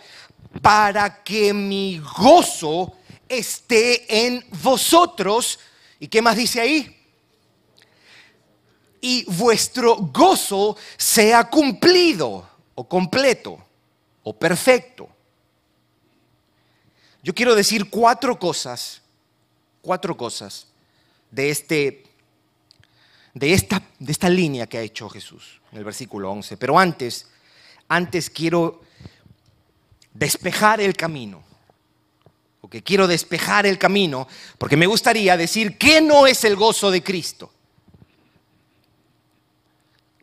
para 0.61 1.23
que 1.23 1.53
mi 1.53 1.99
gozo 1.99 2.93
esté 3.29 4.27
en 4.27 4.45
vosotros. 4.63 5.59
¿Y 5.99 6.09
qué 6.09 6.21
más 6.21 6.37
dice 6.37 6.61
ahí? 6.61 6.97
Y 9.01 9.25
vuestro 9.25 9.97
gozo 9.97 10.77
sea 10.97 11.49
cumplido 11.49 12.49
o 12.75 12.87
completo 12.87 13.59
o 14.23 14.37
perfecto. 14.37 15.09
Yo 17.23 17.35
quiero 17.35 17.55
decir 17.55 17.89
cuatro 17.89 18.39
cosas, 18.39 19.01
cuatro 19.81 20.17
cosas 20.17 20.67
de 21.31 21.51
este 21.51 22.11
de 23.35 23.53
esta, 23.53 23.83
de 23.99 24.13
esta 24.13 24.29
línea 24.29 24.67
que 24.67 24.79
ha 24.79 24.83
hecho 24.83 25.09
Jesús 25.09 25.61
en 25.73 25.79
el 25.79 25.85
versículo 25.85 26.31
11. 26.31 26.57
Pero 26.57 26.79
antes, 26.79 27.29
antes 27.89 28.31
quiero 28.31 28.83
despejar 30.13 30.81
el 30.81 30.97
camino. 30.97 31.43
Porque 32.61 32.83
quiero 32.83 33.07
despejar 33.07 33.67
el 33.67 33.79
camino, 33.79 34.29
porque 34.59 34.77
me 34.77 34.87
gustaría 34.87 35.37
decir 35.37 35.79
que 35.79 36.01
no 36.01 36.27
es 36.27 36.45
el 36.45 36.57
gozo 36.57 36.91
de 36.91 37.03
Cristo. 37.03 37.51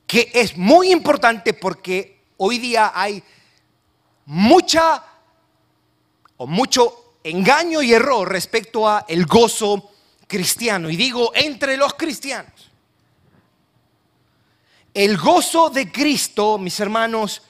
Que 0.06 0.32
es 0.34 0.56
muy 0.56 0.92
importante 0.92 1.54
porque 1.54 2.22
hoy 2.38 2.60
día 2.60 2.92
hay 2.94 3.22
mucha 4.26 5.04
o 6.38 6.46
mucho 6.46 7.16
engaño 7.24 7.82
y 7.82 7.92
error 7.94 8.32
respecto 8.32 8.88
a 8.88 9.06
el 9.08 9.26
gozo 9.26 9.92
cristiano. 10.28 10.90
Y 10.90 10.96
digo 10.96 11.32
entre 11.34 11.78
los 11.78 11.94
cristianos. 11.94 12.54
El 14.94 15.18
gozo 15.18 15.70
de 15.70 15.92
Cristo, 15.92 16.58
mis 16.58 16.80
hermanos, 16.80 17.44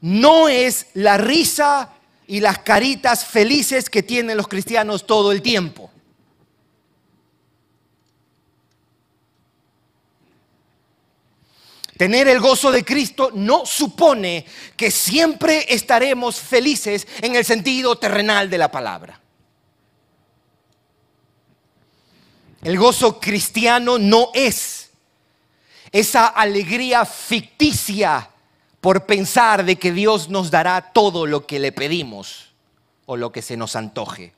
no 0.00 0.48
es 0.48 0.86
la 0.94 1.18
risa 1.18 1.92
y 2.26 2.40
las 2.40 2.58
caritas 2.58 3.24
felices 3.24 3.90
que 3.90 4.02
tienen 4.02 4.36
los 4.36 4.48
cristianos 4.48 5.06
todo 5.06 5.32
el 5.32 5.42
tiempo. 5.42 5.90
Tener 11.96 12.28
el 12.28 12.40
gozo 12.40 12.70
de 12.70 12.84
Cristo 12.84 13.30
no 13.32 13.64
supone 13.64 14.44
que 14.76 14.90
siempre 14.90 15.66
estaremos 15.72 16.38
felices 16.38 17.08
en 17.22 17.36
el 17.36 17.44
sentido 17.44 17.96
terrenal 17.96 18.50
de 18.50 18.58
la 18.58 18.70
palabra. 18.70 19.18
El 22.66 22.78
gozo 22.78 23.20
cristiano 23.20 23.96
no 23.96 24.30
es 24.34 24.90
esa 25.92 26.26
alegría 26.26 27.04
ficticia 27.04 28.28
por 28.80 29.06
pensar 29.06 29.64
de 29.64 29.76
que 29.76 29.92
Dios 29.92 30.28
nos 30.28 30.50
dará 30.50 30.90
todo 30.92 31.26
lo 31.26 31.46
que 31.46 31.60
le 31.60 31.70
pedimos 31.70 32.48
o 33.04 33.16
lo 33.16 33.30
que 33.30 33.40
se 33.40 33.56
nos 33.56 33.76
antoje. 33.76 34.34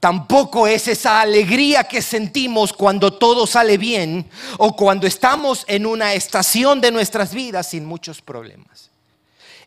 Tampoco 0.00 0.66
es 0.66 0.88
esa 0.88 1.20
alegría 1.20 1.84
que 1.84 2.02
sentimos 2.02 2.72
cuando 2.72 3.12
todo 3.12 3.46
sale 3.46 3.78
bien 3.78 4.28
o 4.58 4.74
cuando 4.74 5.06
estamos 5.06 5.64
en 5.68 5.86
una 5.86 6.12
estación 6.14 6.80
de 6.80 6.90
nuestras 6.90 7.32
vidas 7.32 7.70
sin 7.70 7.84
muchos 7.84 8.20
problemas. 8.20 8.90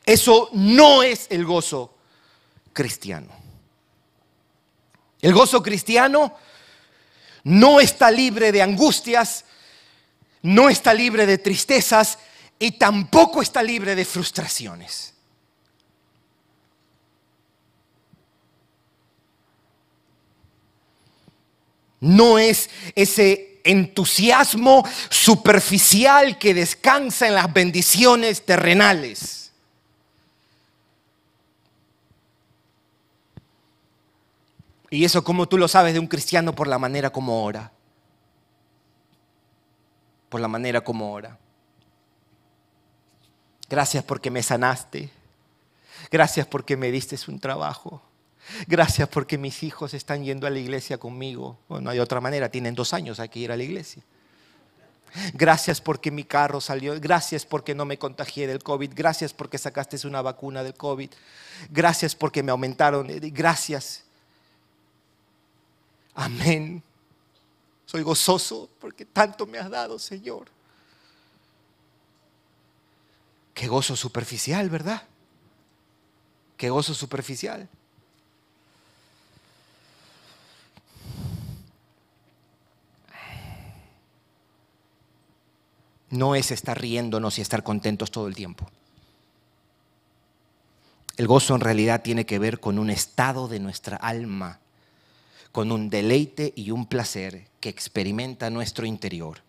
Eso 0.05 0.49
no 0.51 1.03
es 1.03 1.27
el 1.29 1.45
gozo 1.45 1.93
cristiano. 2.73 3.43
El 5.23 5.33
gozo 5.33 5.63
cristiano 5.63 6.35
no 7.45 7.79
está 7.79 8.11
libre 8.11 8.51
de 8.51 8.61
angustias, 8.61 9.45
no 10.41 10.69
está 10.69 10.93
libre 10.93 11.25
de 11.25 11.37
tristezas 11.37 12.19
y 12.59 12.71
tampoco 12.71 13.41
está 13.41 13.63
libre 13.63 13.95
de 13.95 14.03
frustraciones. 14.03 15.13
No 22.01 22.37
es 22.37 22.69
ese 22.93 23.61
entusiasmo 23.63 24.85
superficial 25.09 26.37
que 26.37 26.53
descansa 26.53 27.27
en 27.27 27.35
las 27.35 27.53
bendiciones 27.53 28.45
terrenales. 28.45 29.42
Y 34.93 35.05
eso 35.05 35.23
como 35.23 35.47
tú 35.47 35.57
lo 35.57 35.67
sabes 35.67 35.93
de 35.93 35.99
un 35.99 36.07
cristiano 36.07 36.53
por 36.53 36.67
la 36.67 36.77
manera 36.77 37.09
como 37.09 37.43
ora 37.43 37.71
por 40.33 40.41
la 40.41 40.47
manera 40.47 40.81
como 40.81 41.13
ora. 41.13 41.37
Gracias 43.69 44.03
porque 44.03 44.31
me 44.31 44.41
sanaste. 44.41 45.11
Gracias 46.09 46.47
porque 46.47 46.75
me 46.75 46.89
diste 46.89 47.15
un 47.27 47.39
trabajo. 47.39 48.01
Gracias 48.65 49.07
porque 49.09 49.37
mis 49.37 49.61
hijos 49.61 49.93
están 49.93 50.23
yendo 50.23 50.47
a 50.47 50.49
la 50.49 50.57
iglesia 50.57 50.97
conmigo. 50.97 51.59
Bueno, 51.69 51.83
no 51.83 51.89
hay 51.91 51.99
otra 51.99 52.19
manera, 52.19 52.49
tienen 52.49 52.73
dos 52.73 52.95
años, 52.95 53.19
hay 53.19 53.29
que 53.29 53.41
ir 53.41 53.51
a 53.51 53.57
la 53.57 53.61
iglesia. 53.61 54.01
Gracias 55.35 55.81
porque 55.81 56.09
mi 56.09 56.23
carro 56.23 56.59
salió. 56.59 56.99
Gracias 56.99 57.45
porque 57.45 57.75
no 57.75 57.85
me 57.85 57.99
contagié 57.99 58.47
del 58.47 58.63
COVID. 58.63 58.91
Gracias 58.95 59.35
porque 59.35 59.59
sacaste 59.59 60.07
una 60.07 60.23
vacuna 60.23 60.63
del 60.63 60.73
COVID. 60.73 61.11
Gracias 61.69 62.15
porque 62.15 62.41
me 62.41 62.49
aumentaron. 62.49 63.05
Gracias. 63.31 64.03
Amén. 66.15 66.83
Soy 67.85 68.01
gozoso 68.01 68.69
porque 68.79 69.05
tanto 69.05 69.45
me 69.45 69.57
has 69.57 69.69
dado, 69.69 69.99
Señor. 69.99 70.47
Qué 73.53 73.67
gozo 73.67 73.95
superficial, 73.95 74.69
¿verdad? 74.69 75.03
Qué 76.57 76.69
gozo 76.69 76.93
superficial. 76.93 77.69
No 86.09 86.35
es 86.35 86.51
estar 86.51 86.79
riéndonos 86.79 87.39
y 87.39 87.41
estar 87.41 87.63
contentos 87.63 88.11
todo 88.11 88.27
el 88.27 88.35
tiempo. 88.35 88.69
El 91.17 91.27
gozo 91.27 91.55
en 91.55 91.61
realidad 91.61 92.01
tiene 92.01 92.25
que 92.25 92.39
ver 92.39 92.59
con 92.59 92.79
un 92.79 92.89
estado 92.89 93.47
de 93.47 93.59
nuestra 93.59 93.97
alma 93.97 94.59
con 95.53 95.71
un 95.71 95.91
deleite 95.91 96.51
y 96.55 96.71
un 96.71 96.87
placer 96.87 97.47
que 97.59 97.69
experimenta 97.69 98.49
nuestro 98.49 98.87
interior. 98.87 99.43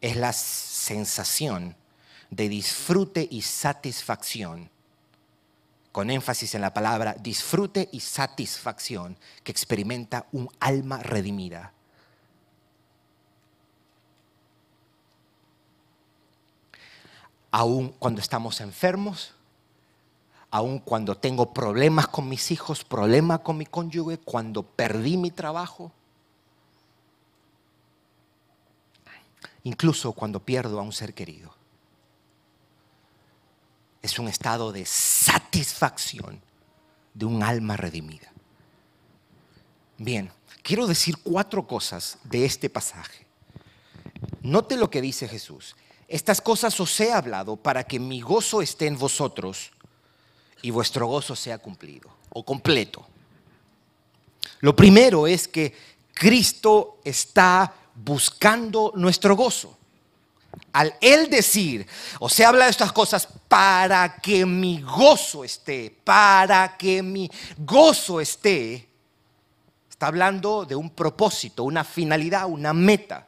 Es 0.00 0.16
la 0.16 0.32
sensación 0.32 1.76
de 2.30 2.48
disfrute 2.48 3.26
y 3.28 3.42
satisfacción, 3.42 4.70
con 5.90 6.08
énfasis 6.08 6.54
en 6.54 6.60
la 6.60 6.72
palabra 6.72 7.16
disfrute 7.20 7.88
y 7.90 7.98
satisfacción 7.98 9.18
que 9.42 9.50
experimenta 9.50 10.28
un 10.30 10.48
alma 10.60 11.02
redimida. 11.02 11.72
Aún 17.50 17.88
cuando 17.98 18.20
estamos 18.20 18.60
enfermos, 18.60 19.34
aun 20.50 20.80
cuando 20.80 21.16
tengo 21.16 21.52
problemas 21.52 22.08
con 22.08 22.28
mis 22.28 22.50
hijos, 22.50 22.84
problemas 22.84 23.40
con 23.40 23.56
mi 23.56 23.66
cónyuge, 23.66 24.18
cuando 24.18 24.62
perdí 24.62 25.16
mi 25.16 25.30
trabajo, 25.30 25.92
incluso 29.62 30.12
cuando 30.12 30.40
pierdo 30.40 30.80
a 30.80 30.82
un 30.82 30.92
ser 30.92 31.14
querido. 31.14 31.54
Es 34.02 34.18
un 34.18 34.28
estado 34.28 34.72
de 34.72 34.86
satisfacción 34.86 36.40
de 37.14 37.26
un 37.26 37.42
alma 37.42 37.76
redimida. 37.76 38.32
Bien, 39.98 40.32
quiero 40.62 40.86
decir 40.86 41.18
cuatro 41.22 41.66
cosas 41.66 42.18
de 42.24 42.44
este 42.46 42.70
pasaje. 42.70 43.26
Note 44.42 44.76
lo 44.76 44.90
que 44.90 45.02
dice 45.02 45.28
Jesús. 45.28 45.76
Estas 46.08 46.40
cosas 46.40 46.80
os 46.80 46.98
he 46.98 47.12
hablado 47.12 47.56
para 47.56 47.84
que 47.84 48.00
mi 48.00 48.20
gozo 48.20 48.62
esté 48.62 48.86
en 48.86 48.98
vosotros 48.98 49.70
y 50.62 50.70
vuestro 50.70 51.06
gozo 51.06 51.34
sea 51.34 51.58
cumplido 51.58 52.10
o 52.30 52.44
completo. 52.44 53.06
Lo 54.60 54.76
primero 54.76 55.26
es 55.26 55.48
que 55.48 55.74
Cristo 56.12 56.98
está 57.04 57.72
buscando 57.94 58.92
nuestro 58.94 59.34
gozo. 59.34 59.76
Al 60.72 60.94
Él 61.00 61.30
decir, 61.30 61.86
o 62.18 62.28
se 62.28 62.44
habla 62.44 62.64
de 62.64 62.70
estas 62.70 62.92
cosas 62.92 63.26
para 63.48 64.16
que 64.16 64.44
mi 64.44 64.82
gozo 64.82 65.44
esté, 65.44 65.96
para 66.04 66.76
que 66.76 67.02
mi 67.02 67.30
gozo 67.58 68.20
esté, 68.20 68.88
está 69.88 70.08
hablando 70.08 70.64
de 70.64 70.74
un 70.74 70.90
propósito, 70.90 71.64
una 71.64 71.84
finalidad, 71.84 72.46
una 72.46 72.72
meta. 72.72 73.26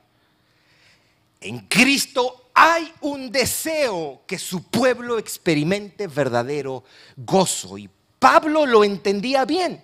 En 1.41 1.61
Cristo 1.61 2.42
hay 2.55 2.93
un 3.01 3.31
deseo 3.31 4.23
que 4.27 4.39
su 4.39 4.65
pueblo 4.65 5.19
experimente 5.19 6.07
verdadero 6.07 6.85
gozo. 7.17 7.79
Y 7.79 7.89
Pablo 8.19 8.67
lo 8.67 8.85
entendía 8.85 9.45
bien. 9.45 9.83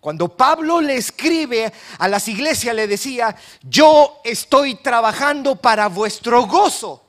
Cuando 0.00 0.28
Pablo 0.28 0.80
le 0.80 0.96
escribe 0.96 1.72
a 1.98 2.08
las 2.08 2.28
iglesias, 2.28 2.74
le 2.74 2.86
decía, 2.86 3.34
yo 3.62 4.20
estoy 4.22 4.74
trabajando 4.74 5.56
para 5.56 5.88
vuestro 5.88 6.46
gozo. 6.46 7.04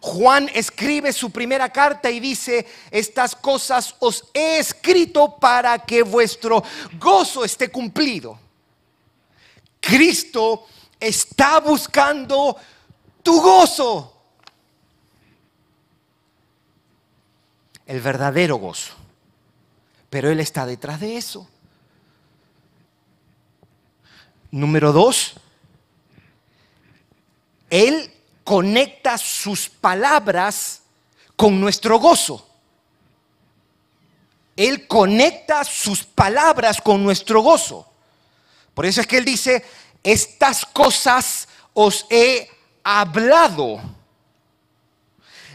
Juan 0.00 0.50
escribe 0.54 1.12
su 1.12 1.30
primera 1.30 1.68
carta 1.70 2.10
y 2.10 2.20
dice, 2.20 2.66
estas 2.90 3.36
cosas 3.36 3.94
os 4.00 4.24
he 4.34 4.58
escrito 4.58 5.36
para 5.36 5.78
que 5.78 6.02
vuestro 6.02 6.64
gozo 6.98 7.44
esté 7.44 7.68
cumplido. 7.68 8.38
Cristo 9.78 10.66
está 11.02 11.58
buscando 11.60 12.56
tu 13.22 13.40
gozo. 13.40 14.08
El 17.86 18.00
verdadero 18.00 18.56
gozo. 18.56 18.94
Pero 20.08 20.30
Él 20.30 20.40
está 20.40 20.64
detrás 20.64 21.00
de 21.00 21.16
eso. 21.16 21.48
Número 24.50 24.92
dos, 24.92 25.34
Él 27.70 28.12
conecta 28.44 29.18
sus 29.18 29.68
palabras 29.68 30.82
con 31.36 31.60
nuestro 31.60 31.98
gozo. 31.98 32.48
Él 34.54 34.86
conecta 34.86 35.64
sus 35.64 36.04
palabras 36.04 36.80
con 36.80 37.02
nuestro 37.02 37.40
gozo. 37.40 37.88
Por 38.74 38.86
eso 38.86 39.00
es 39.00 39.06
que 39.06 39.18
Él 39.18 39.24
dice, 39.24 39.64
estas 40.02 40.64
cosas 40.66 41.48
os 41.74 42.06
he 42.10 42.48
hablado. 42.82 43.80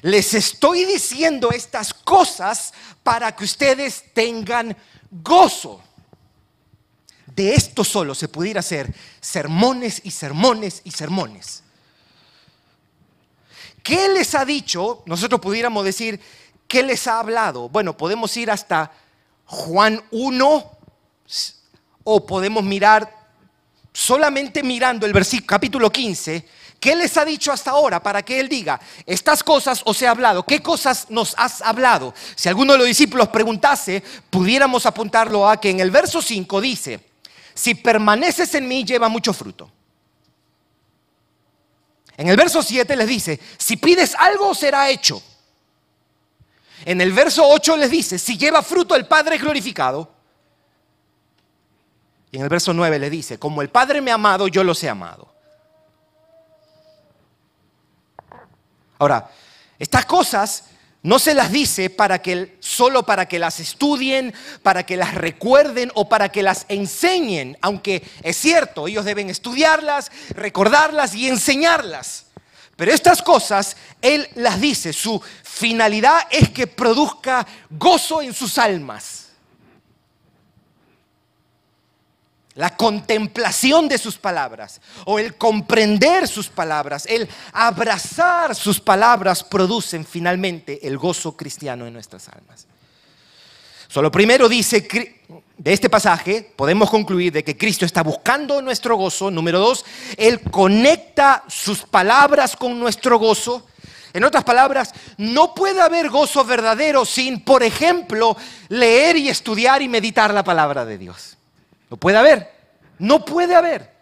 Les 0.01 0.33
estoy 0.33 0.85
diciendo 0.85 1.51
estas 1.51 1.93
cosas 1.93 2.73
para 3.03 3.35
que 3.35 3.43
ustedes 3.43 4.05
tengan 4.13 4.75
gozo. 5.11 5.81
De 7.25 7.53
esto 7.53 7.83
solo 7.83 8.15
se 8.15 8.27
pudiera 8.27 8.61
hacer 8.61 8.93
sermones 9.21 10.01
y 10.03 10.11
sermones 10.11 10.81
y 10.83 10.91
sermones. 10.91 11.63
¿Qué 13.83 14.09
les 14.09 14.33
ha 14.35 14.43
dicho? 14.43 15.03
Nosotros 15.05 15.39
pudiéramos 15.39 15.85
decir, 15.85 16.19
¿qué 16.67 16.83
les 16.83 17.07
ha 17.07 17.19
hablado? 17.19 17.69
Bueno, 17.69 17.95
podemos 17.95 18.35
ir 18.37 18.51
hasta 18.51 18.91
Juan 19.45 20.03
1 20.11 20.71
o 22.03 22.25
podemos 22.25 22.63
mirar 22.63 23.16
solamente 23.97 24.61
mirando 24.61 25.07
el 25.07 25.11
versículo 25.11 25.47
capítulo 25.47 25.91
15, 25.91 26.47
¿qué 26.79 26.95
les 26.95 27.17
ha 27.17 27.25
dicho 27.25 27.51
hasta 27.51 27.71
ahora 27.71 27.99
para 27.99 28.21
que 28.21 28.39
él 28.39 28.47
diga, 28.47 28.79
estas 29.07 29.43
cosas 29.43 29.81
os 29.85 29.99
he 29.99 30.07
hablado, 30.07 30.43
qué 30.43 30.61
cosas 30.61 31.07
nos 31.09 31.33
has 31.35 31.63
hablado? 31.63 32.13
Si 32.35 32.47
alguno 32.47 32.73
de 32.73 32.77
los 32.77 32.87
discípulos 32.87 33.29
preguntase, 33.29 34.03
pudiéramos 34.29 34.85
apuntarlo 34.85 35.49
a 35.49 35.59
que 35.59 35.71
en 35.71 35.79
el 35.79 35.89
verso 35.89 36.21
5 36.21 36.61
dice, 36.61 36.99
si 37.55 37.73
permaneces 37.73 38.53
en 38.53 38.67
mí 38.67 38.85
lleva 38.85 39.09
mucho 39.09 39.33
fruto. 39.33 39.71
En 42.17 42.27
el 42.27 42.37
verso 42.37 42.61
7 42.61 42.95
les 42.95 43.07
dice, 43.07 43.39
si 43.57 43.77
pides 43.77 44.13
algo 44.13 44.53
será 44.53 44.91
hecho. 44.91 45.23
En 46.85 47.01
el 47.01 47.13
verso 47.13 47.47
8 47.47 47.77
les 47.77 47.89
dice, 47.89 48.19
si 48.19 48.37
lleva 48.37 48.61
fruto 48.61 48.95
el 48.95 49.07
Padre 49.07 49.39
glorificado. 49.39 50.16
Y 52.31 52.37
en 52.37 52.43
el 52.43 52.49
verso 52.49 52.73
9 52.73 52.99
le 52.99 53.09
dice, 53.09 53.39
como 53.39 53.61
el 53.61 53.69
Padre 53.69 54.01
me 54.01 54.11
ha 54.11 54.15
amado, 54.15 54.47
yo 54.47 54.63
los 54.63 54.83
he 54.83 54.89
amado. 54.89 55.33
Ahora, 58.99 59.29
estas 59.79 60.05
cosas 60.05 60.65
no 61.03 61.19
se 61.19 61.33
las 61.33 61.51
dice 61.51 61.89
para 61.89 62.21
que 62.21 62.57
solo 62.59 63.03
para 63.03 63.27
que 63.27 63.39
las 63.39 63.59
estudien, 63.59 64.33
para 64.63 64.85
que 64.85 64.97
las 64.97 65.13
recuerden 65.13 65.91
o 65.93 66.09
para 66.09 66.29
que 66.29 66.43
las 66.43 66.65
enseñen, 66.67 67.57
aunque 67.61 68.03
es 68.23 68.35
cierto, 68.35 68.87
ellos 68.87 69.05
deben 69.05 69.29
estudiarlas, 69.29 70.11
recordarlas 70.29 71.15
y 71.15 71.29
enseñarlas. 71.29 72.25
Pero 72.75 72.91
estas 72.91 73.21
cosas 73.21 73.77
él 74.01 74.27
las 74.35 74.59
dice, 74.59 74.91
su 74.91 75.21
finalidad 75.43 76.27
es 76.29 76.49
que 76.49 76.67
produzca 76.67 77.47
gozo 77.69 78.21
en 78.21 78.33
sus 78.33 78.57
almas. 78.57 79.26
La 82.57 82.75
contemplación 82.75 83.87
de 83.87 83.99
sus 83.99 84.17
palabras 84.17 84.81
o 85.05 85.19
el 85.19 85.35
comprender 85.35 86.27
sus 86.27 86.49
palabras, 86.49 87.05
el 87.05 87.29
abrazar 87.53 88.55
sus 88.55 88.79
palabras 88.79 89.43
producen 89.43 90.03
finalmente 90.03 90.85
el 90.87 90.97
gozo 90.97 91.37
cristiano 91.37 91.85
en 91.85 91.93
nuestras 91.93 92.27
almas. 92.29 92.65
Solo 93.87 94.11
primero 94.11 94.49
dice 94.49 94.87
de 95.57 95.73
este 95.73 95.89
pasaje, 95.89 96.51
podemos 96.55 96.89
concluir 96.89 97.31
de 97.31 97.43
que 97.43 97.55
Cristo 97.55 97.85
está 97.85 98.01
buscando 98.01 98.61
nuestro 98.61 98.97
gozo. 98.97 99.29
Número 99.31 99.59
dos, 99.59 99.85
Él 100.17 100.41
conecta 100.41 101.43
sus 101.47 101.83
palabras 101.83 102.55
con 102.55 102.77
nuestro 102.79 103.19
gozo. 103.19 103.67
En 104.13 104.23
otras 104.23 104.43
palabras, 104.43 104.93
no 105.17 105.53
puede 105.53 105.79
haber 105.79 106.09
gozo 106.09 106.43
verdadero 106.43 107.05
sin, 107.05 107.39
por 107.41 107.61
ejemplo, 107.61 108.35
leer 108.67 109.15
y 109.15 109.29
estudiar 109.29 109.81
y 109.83 109.87
meditar 109.87 110.33
la 110.33 110.43
palabra 110.43 110.85
de 110.85 110.97
Dios. 110.97 111.36
No 111.89 111.97
puede 111.97 112.17
haber. 112.17 112.51
No 112.99 113.23
puede 113.23 113.55
haber. 113.55 113.95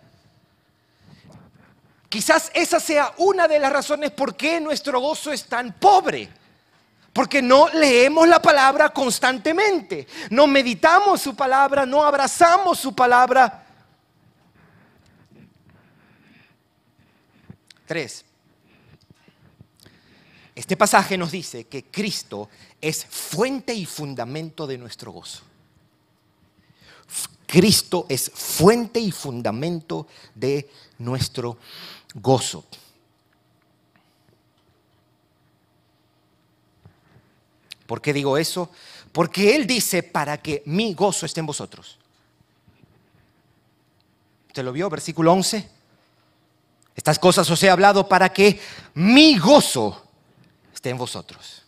Quizás 2.10 2.50
esa 2.54 2.80
sea 2.80 3.14
una 3.18 3.48
de 3.48 3.60
las 3.60 3.74
razones 3.74 4.12
por 4.12 4.36
qué 4.36 4.62
nuestro 4.62 5.00
gozo 5.00 5.32
es 5.32 5.46
tan 5.46 5.74
pobre. 5.74 6.30
Porque 7.12 7.42
no 7.42 7.70
leemos 7.70 8.28
la 8.28 8.42
palabra 8.42 8.90
constantemente, 8.90 10.06
no 10.32 10.48
meditamos 10.48 11.22
su 11.22 11.34
palabra, 11.34 11.86
no 11.86 12.04
abrazamos 12.04 12.78
su 12.78 12.94
palabra. 12.94 13.66
Tres. 17.86 18.26
Este 20.54 20.76
pasaje 20.76 21.18
nos 21.18 21.32
dice 21.32 21.68
que 21.68 21.86
Cristo 21.86 22.50
es 22.82 23.06
fuente 23.06 23.74
y 23.74 23.86
fundamento 23.86 24.68
de 24.68 24.78
nuestro 24.78 25.12
gozo. 25.12 25.44
Cristo 27.56 28.06
es 28.10 28.30
fuente 28.36 29.00
y 29.00 29.14
fundamento 29.14 30.08
de 30.34 30.70
nuestro 30.98 31.58
gozo. 32.16 32.66
¿Por 37.88 38.02
qué 38.02 38.12
digo 38.12 38.38
eso? 38.38 38.70
Porque 39.14 39.56
Él 39.56 39.66
dice 39.66 40.04
para 40.04 40.42
que 40.42 40.64
mi 40.66 40.94
gozo 40.94 41.26
esté 41.26 41.40
en 41.40 41.46
vosotros. 41.46 41.98
¿Usted 44.48 44.66
lo 44.66 44.74
vio? 44.74 44.90
Versículo 44.90 45.32
11. 45.32 45.70
Estas 46.94 47.18
cosas 47.18 47.50
os 47.50 47.64
he 47.64 47.70
hablado 47.70 48.10
para 48.10 48.34
que 48.34 48.60
mi 48.96 49.38
gozo 49.38 50.04
esté 50.74 50.90
en 50.90 50.98
vosotros. 50.98 51.64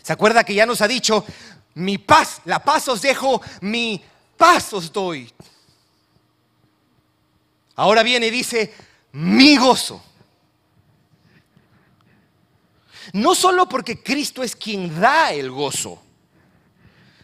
¿Se 0.00 0.14
acuerda 0.14 0.44
que 0.44 0.54
ya 0.54 0.64
nos 0.64 0.80
ha 0.80 0.88
dicho, 0.88 1.26
mi 1.74 1.98
paz, 1.98 2.40
la 2.46 2.64
paz 2.64 2.88
os 2.88 3.02
dejo, 3.02 3.42
mi 3.60 4.02
pasos 4.36 4.92
doy. 4.92 5.32
Ahora 7.74 8.02
viene 8.02 8.28
y 8.28 8.30
dice, 8.30 8.72
mi 9.12 9.56
gozo. 9.56 10.02
No 13.12 13.34
solo 13.34 13.68
porque 13.68 14.02
Cristo 14.02 14.42
es 14.42 14.56
quien 14.56 15.00
da 15.00 15.32
el 15.32 15.50
gozo, 15.50 16.02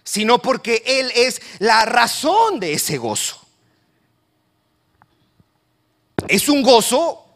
sino 0.04 0.40
porque 0.40 0.82
Él 0.86 1.10
es 1.14 1.40
la 1.58 1.84
razón 1.84 2.60
de 2.60 2.74
ese 2.74 2.98
gozo. 2.98 3.40
Es 6.28 6.48
un 6.48 6.62
gozo, 6.62 7.26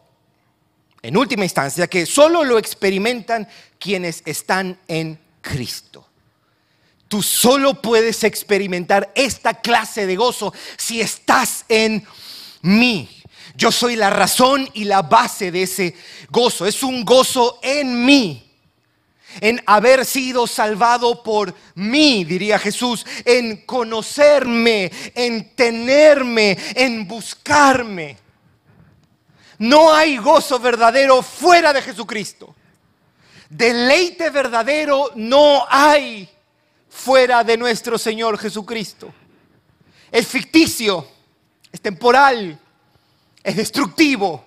en 1.01 1.17
última 1.17 1.43
instancia, 1.43 1.87
que 1.87 2.05
solo 2.05 2.43
lo 2.43 2.57
experimentan 2.57 3.47
quienes 3.79 4.23
están 4.25 4.79
en 4.87 5.19
Cristo. 5.41 6.07
Tú 7.07 7.23
solo 7.23 7.81
puedes 7.81 8.23
experimentar 8.23 9.11
esta 9.15 9.53
clase 9.61 10.05
de 10.05 10.15
gozo 10.15 10.53
si 10.77 10.99
estás 10.99 11.65
en 11.69 12.05
mí. 12.61 13.09
Yo 13.55 13.71
soy 13.71 13.95
la 13.95 14.09
razón 14.09 14.69
y 14.73 14.83
la 14.83 15.01
base 15.01 15.51
de 15.51 15.63
ese 15.63 15.95
gozo. 16.29 16.65
Es 16.65 16.83
un 16.83 17.05
gozo 17.05 17.59
en 17.61 18.05
mí. 18.05 18.43
En 19.41 19.61
haber 19.65 20.05
sido 20.05 20.47
salvado 20.47 21.23
por 21.23 21.53
mí, 21.75 22.23
diría 22.23 22.59
Jesús. 22.59 23.05
En 23.25 23.65
conocerme, 23.65 24.91
en 25.15 25.55
tenerme, 25.55 26.57
en 26.75 27.07
buscarme. 27.07 28.17
No 29.59 29.93
hay 29.93 30.17
gozo 30.17 30.59
verdadero 30.59 31.23
fuera 31.23 31.73
de 31.73 31.81
Jesucristo. 31.81 32.53
Deleite 33.49 34.29
verdadero 34.29 35.11
no 35.15 35.65
hay 35.69 36.29
fuera 36.97 37.43
de 37.43 37.57
nuestro 37.57 37.97
Señor 37.97 38.37
Jesucristo. 38.39 39.13
Es 40.11 40.27
ficticio, 40.27 41.07
es 41.71 41.79
temporal, 41.79 42.59
es 43.43 43.55
destructivo. 43.55 44.43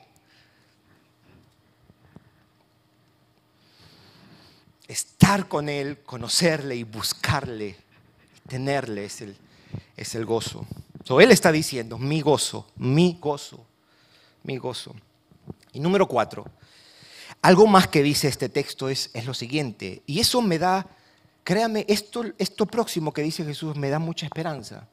Estar 4.88 5.46
con 5.46 5.68
Él, 5.68 5.98
conocerle 6.04 6.74
y 6.74 6.82
buscarle, 6.82 7.76
tenerle 8.48 9.04
es 9.04 9.20
el, 9.20 9.36
es 9.96 10.14
el 10.16 10.26
gozo. 10.26 10.66
él 11.20 11.30
está 11.30 11.52
diciendo, 11.52 11.98
mi 11.98 12.20
gozo, 12.20 12.66
mi 12.76 13.16
gozo, 13.20 13.64
mi 14.42 14.56
gozo. 14.56 14.96
Y 15.72 15.78
número 15.78 16.08
cuatro, 16.08 16.44
algo 17.42 17.68
más 17.68 17.86
que 17.86 18.02
dice 18.02 18.26
este 18.26 18.48
texto 18.48 18.88
es, 18.88 19.10
es 19.14 19.24
lo 19.24 19.34
siguiente, 19.34 20.02
y 20.04 20.18
eso 20.18 20.42
me 20.42 20.58
da 20.58 20.88
Créame, 21.44 21.84
esto, 21.88 22.24
esto 22.38 22.66
próximo 22.66 23.12
que 23.12 23.22
dice 23.22 23.44
Jesús 23.44 23.76
me 23.76 23.90
da 23.90 23.98
mucha 23.98 24.26
esperanza. 24.26 24.86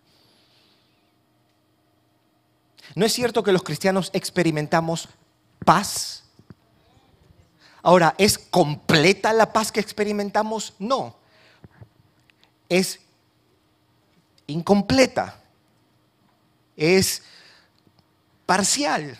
¿No 2.95 3.05
es 3.05 3.13
cierto 3.13 3.43
que 3.43 3.51
los 3.51 3.63
cristianos 3.63 4.09
experimentamos 4.13 5.09
paz? 5.65 6.23
Ahora, 7.81 8.15
¿es 8.17 8.37
completa 8.37 9.33
la 9.33 9.51
paz 9.51 9.71
que 9.71 9.79
experimentamos? 9.79 10.73
No. 10.79 11.15
Es 12.69 12.99
incompleta. 14.47 15.39
Es 16.75 17.23
parcial. 18.45 19.17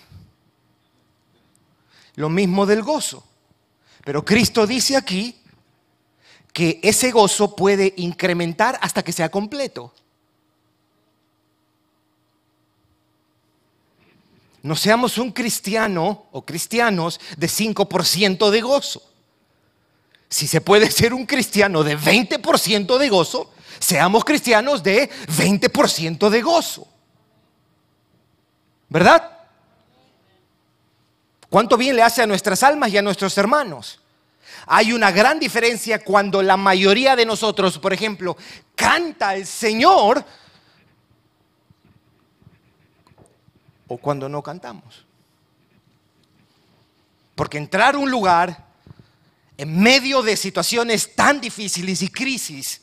lo 2.16 2.30
mismo 2.30 2.66
del 2.66 2.82
gozo. 2.82 3.24
Pero 4.04 4.26
Cristo 4.26 4.66
dice 4.66 4.98
aquí 4.98 5.40
que 6.58 6.80
ese 6.82 7.12
gozo 7.12 7.56
puede 7.56 7.94
incrementar 7.98 8.80
hasta 8.82 9.04
que 9.04 9.12
sea 9.12 9.30
completo. 9.30 9.94
No 14.64 14.76
seamos 14.76 15.20
un 15.20 15.32
cristiano 15.32 16.26
o 16.32 16.44
cristianos 16.44 17.20
de 17.38 17.46
5% 17.46 18.50
de 18.50 18.62
gozo. 18.62 19.04
Si 20.30 20.48
se 20.48 20.60
puede 20.60 20.90
ser 20.90 21.14
un 21.14 21.28
cristiano 21.28 21.84
de 21.84 21.96
20% 21.96 22.98
de 22.98 23.10
gozo, 23.10 23.52
seamos 23.78 24.26
cristianos 24.26 24.82
de 24.82 25.12
20% 25.28 26.28
de 26.28 26.42
gozo. 26.42 26.88
¿Verdad? 28.90 29.30
¿Cuánto 31.52 31.78
bien 31.78 31.96
le 31.96 32.02
hace 32.02 32.24
a 32.24 32.26
nuestras 32.26 32.64
almas 32.64 32.90
y 32.90 32.98
a 32.98 33.04
nuestros 33.04 33.38
hermanos? 33.38 34.00
Hay 34.66 34.94
una 34.94 35.12
gran 35.12 35.40
diferencia 35.40 36.04
cuando 36.04 36.42
la 36.42 36.58
mayoría 36.58 37.16
de 37.16 37.26
nosotros, 37.26 37.80
por 37.80 37.94
ejemplo, 37.94 38.36
canta 38.76 39.30
al 39.30 39.46
Señor 39.46 40.24
o 43.88 43.98
cuando 43.98 44.28
no 44.28 44.44
cantamos. 44.44 45.06
Porque 47.36 47.58
entrar 47.58 47.96
a 47.96 48.00
un 48.00 48.10
lugar 48.10 48.66
en 49.58 49.80
medio 49.80 50.22
de 50.22 50.38
situaciones 50.38 51.16
tan 51.16 51.40
difíciles 51.40 52.02
y 52.02 52.10
crisis 52.10 52.82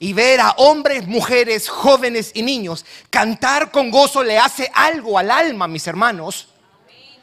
y 0.00 0.12
ver 0.12 0.40
a 0.40 0.50
hombres, 0.52 1.06
mujeres, 1.06 1.68
jóvenes 1.68 2.32
y 2.34 2.42
niños 2.42 2.84
cantar 3.10 3.70
con 3.70 3.90
gozo 3.90 4.22
le 4.22 4.38
hace 4.38 4.70
algo 4.74 5.18
al 5.18 5.30
alma, 5.30 5.68
mis 5.68 5.86
hermanos. 5.86 6.48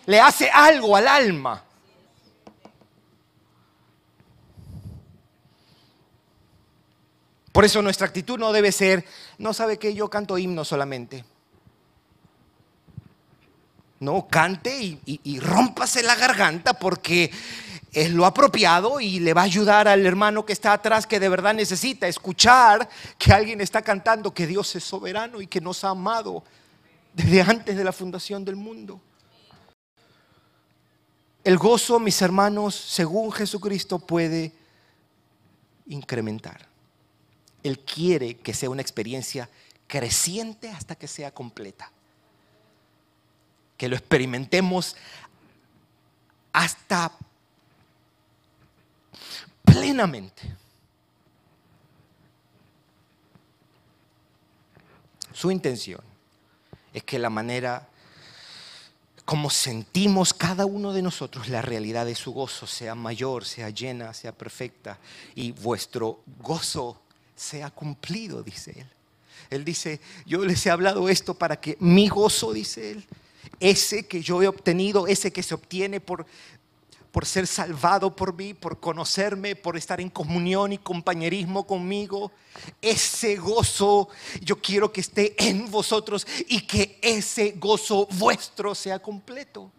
Le 0.06 0.20
hace 0.20 0.50
algo 0.50 0.96
al 0.96 1.08
alma. 1.08 1.63
Por 7.52 7.66
eso 7.66 7.82
nuestra 7.82 8.08
actitud 8.08 8.40
no 8.40 8.54
debe 8.54 8.72
ser, 8.72 9.06
no 9.38 9.54
sabe 9.54 9.78
que 9.78 9.94
yo 9.94 10.10
canto 10.10 10.38
himnos 10.38 10.70
solamente. 10.70 11.26
No, 14.00 14.28
cante 14.28 14.82
y, 14.82 15.00
y, 15.06 15.40
rómpase 15.40 16.02
la 16.02 16.16
garganta 16.16 16.74
porque 16.74 17.30
es 17.92 18.10
lo 18.10 18.26
apropiado 18.26 19.00
y 19.00 19.20
le 19.20 19.34
va 19.34 19.42
a 19.42 19.46
ayudar 19.46 19.88
al 19.88 20.04
hermano 20.08 20.44
que 20.44 20.54
está 20.54 20.74
atrás 20.74 21.06
que 21.06 21.20
de 21.20 21.30
verdad 21.30 21.54
necesita 21.54 22.08
escuchar 22.08 22.90
que 23.20 23.32
alguien 23.32 23.62
está 23.62 23.84
cantando 23.84 24.34
que 24.34 24.48
Dios 24.48 24.76
es 24.76 24.84
soberano 24.84 25.40
y 25.40 25.46
que 25.46 25.62
nos 25.62 25.84
ha 25.84 25.90
amado 25.90 26.44
desde 27.14 27.42
antes 27.42 27.78
de 27.78 27.84
la 27.84 27.92
fundación 27.92 28.44
del 28.44 28.56
mundo. 28.56 29.00
El 31.44 31.58
gozo, 31.58 32.00
mis 32.00 32.22
hermanos, 32.24 32.74
según 32.74 33.32
Jesucristo 33.32 34.00
puede 34.00 34.52
incrementar. 35.88 36.70
Él 37.63 37.80
quiere 37.80 38.38
que 38.38 38.54
sea 38.54 38.69
una 38.69 38.82
experiencia 38.82 39.50
creciente 39.88 40.69
hasta 40.69 40.95
que 40.95 41.08
sea 41.08 41.32
completa 41.32 41.91
que 43.82 43.89
lo 43.89 43.95
experimentemos 43.95 44.95
hasta 46.54 47.12
plenamente. 49.63 50.56
Su 55.34 55.50
intención 55.50 56.00
es 56.93 57.02
que 57.02 57.17
la 57.17 57.32
manera 57.32 57.89
como 59.26 59.50
sentimos 59.50 60.36
cada 60.36 60.67
uno 60.67 60.93
de 60.93 61.02
nosotros 61.02 61.50
la 61.50 61.63
realidad 61.63 62.06
de 62.06 62.13
su 62.13 62.34
gozo 62.34 62.67
sea 62.67 62.93
mayor, 62.93 63.45
sea 63.45 63.71
llena, 63.71 64.13
sea 64.13 64.32
perfecta 64.32 65.00
y 65.34 65.54
vuestro 65.54 66.21
gozo 66.38 67.02
sea 67.36 67.70
cumplido, 67.70 68.44
dice 68.44 68.72
él. 68.78 68.88
Él 69.50 69.65
dice, 69.65 70.00
yo 70.26 70.46
les 70.46 70.65
he 70.65 70.72
hablado 70.72 71.10
esto 71.10 71.34
para 71.34 71.60
que 71.60 71.78
mi 71.80 72.08
gozo, 72.08 72.54
dice 72.54 72.91
él, 72.91 73.06
ese 73.60 74.08
que 74.08 74.22
yo 74.22 74.41
he 74.41 74.48
obtenido, 74.48 75.08
ese 75.08 75.32
que 75.32 75.44
se 75.44 75.54
obtiene 75.54 76.00
por, 76.00 76.26
por 77.12 77.26
ser 77.26 77.46
salvado 77.48 78.15
por 78.15 78.34
mí, 78.34 78.54
por 78.54 78.80
conocerme, 78.80 79.56
por 79.56 79.76
estar 79.78 80.00
en 80.00 80.10
comunión 80.10 80.72
y 80.72 80.78
compañerismo 80.78 81.67
conmigo. 81.67 82.32
Ese 82.82 83.36
gozo 83.36 84.10
yo 84.41 84.62
quiero 84.62 84.91
que 84.91 85.02
esté 85.02 85.36
en 85.38 85.70
vosotros 85.70 86.26
y 86.48 86.62
que 86.62 86.98
ese 87.02 87.52
gozo 87.58 88.08
vuestro 88.12 88.74
sea 88.74 89.00
completo. 89.00 89.72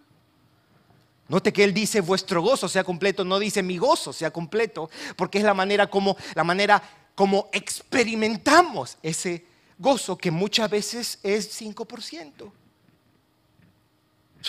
Note 1.29 1.53
que 1.53 1.65
él 1.65 1.73
dice 1.73 2.03
vuestro 2.03 2.43
gozo 2.43 2.69
sea 2.69 2.85
completo, 2.85 3.25
no 3.25 3.39
dice 3.39 3.63
mi 3.63 3.79
gozo 3.79 4.13
sea 4.13 4.31
completo, 4.31 4.91
porque 5.17 5.39
es 5.39 5.45
la 5.45 5.55
manera 5.55 5.89
como 5.89 6.15
la 6.35 6.45
manera 6.45 6.83
como 7.15 7.49
experimentamos 7.53 8.99
ese 9.03 9.47
gozo 9.79 10.17
que 10.17 10.31
muchas 10.31 10.71
veces 10.71 11.19
es 11.23 11.61
5% 11.61 12.53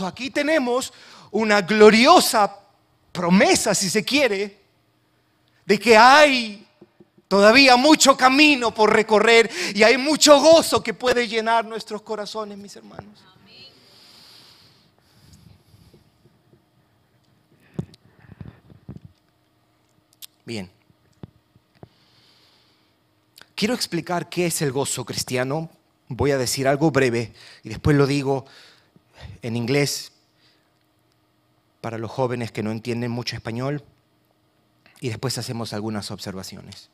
aquí 0.03 0.31
tenemos 0.31 0.91
una 1.29 1.61
gloriosa 1.61 2.59
promesa, 3.11 3.75
si 3.75 3.89
se 3.89 4.03
quiere, 4.03 4.57
de 5.65 5.79
que 5.79 5.95
hay 5.95 6.65
todavía 7.27 7.75
mucho 7.75 8.17
camino 8.17 8.73
por 8.73 8.91
recorrer 8.91 9.49
y 9.75 9.83
hay 9.83 9.97
mucho 9.97 10.39
gozo 10.39 10.81
que 10.81 10.93
puede 10.93 11.27
llenar 11.27 11.65
nuestros 11.65 12.01
corazones, 12.01 12.57
mis 12.57 12.75
hermanos. 12.75 13.23
Bien. 20.45 20.72
Quiero 23.63 23.75
explicar 23.75 24.27
qué 24.27 24.47
es 24.47 24.61
el 24.61 24.73
gozo 24.73 25.05
cristiano. 25.05 25.69
Voy 26.09 26.31
a 26.31 26.37
decir 26.37 26.67
algo 26.67 26.91
breve 26.91 27.31
y 27.63 27.69
después 27.69 27.95
lo 27.95 28.05
digo 28.05 28.43
en 29.41 29.55
inglés 29.55 30.11
para 31.79 31.97
los 31.97 32.11
jóvenes 32.11 32.51
que 32.51 32.61
no 32.61 32.71
entienden 32.71 33.09
mucho 33.09 33.37
español 33.37 33.81
y 34.99 35.07
después 35.07 35.37
hacemos 35.37 35.71
algunas 35.71 36.11
observaciones. 36.11 36.89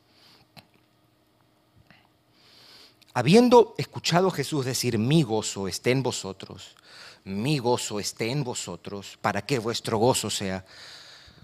Habiendo 3.14 3.74
escuchado 3.76 4.28
a 4.28 4.30
Jesús 4.30 4.64
decir, 4.64 4.96
mi 4.96 5.24
gozo 5.24 5.66
esté 5.66 5.90
en 5.90 6.04
vosotros, 6.04 6.76
mi 7.24 7.58
gozo 7.58 7.98
esté 7.98 8.30
en 8.30 8.44
vosotros, 8.44 9.18
para 9.20 9.42
que 9.42 9.58
vuestro 9.58 9.98
gozo 9.98 10.30
sea 10.30 10.64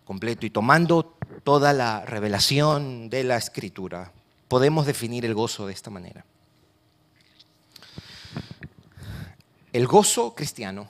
completo, 0.05 0.47
y 0.47 0.51
tomando 0.51 1.19
toda 1.43 1.73
la 1.73 2.05
revelación 2.05 3.11
de 3.11 3.25
la 3.25 3.39
escritura, 3.39 4.13
podemos 4.49 4.87
definir 4.87 5.25
el 5.25 5.35
gozo 5.35 5.67
de 5.67 5.73
esta 5.73 5.91
manera. 5.91 6.25
El 9.73 9.87
gozo 9.87 10.35
cristiano 10.35 10.89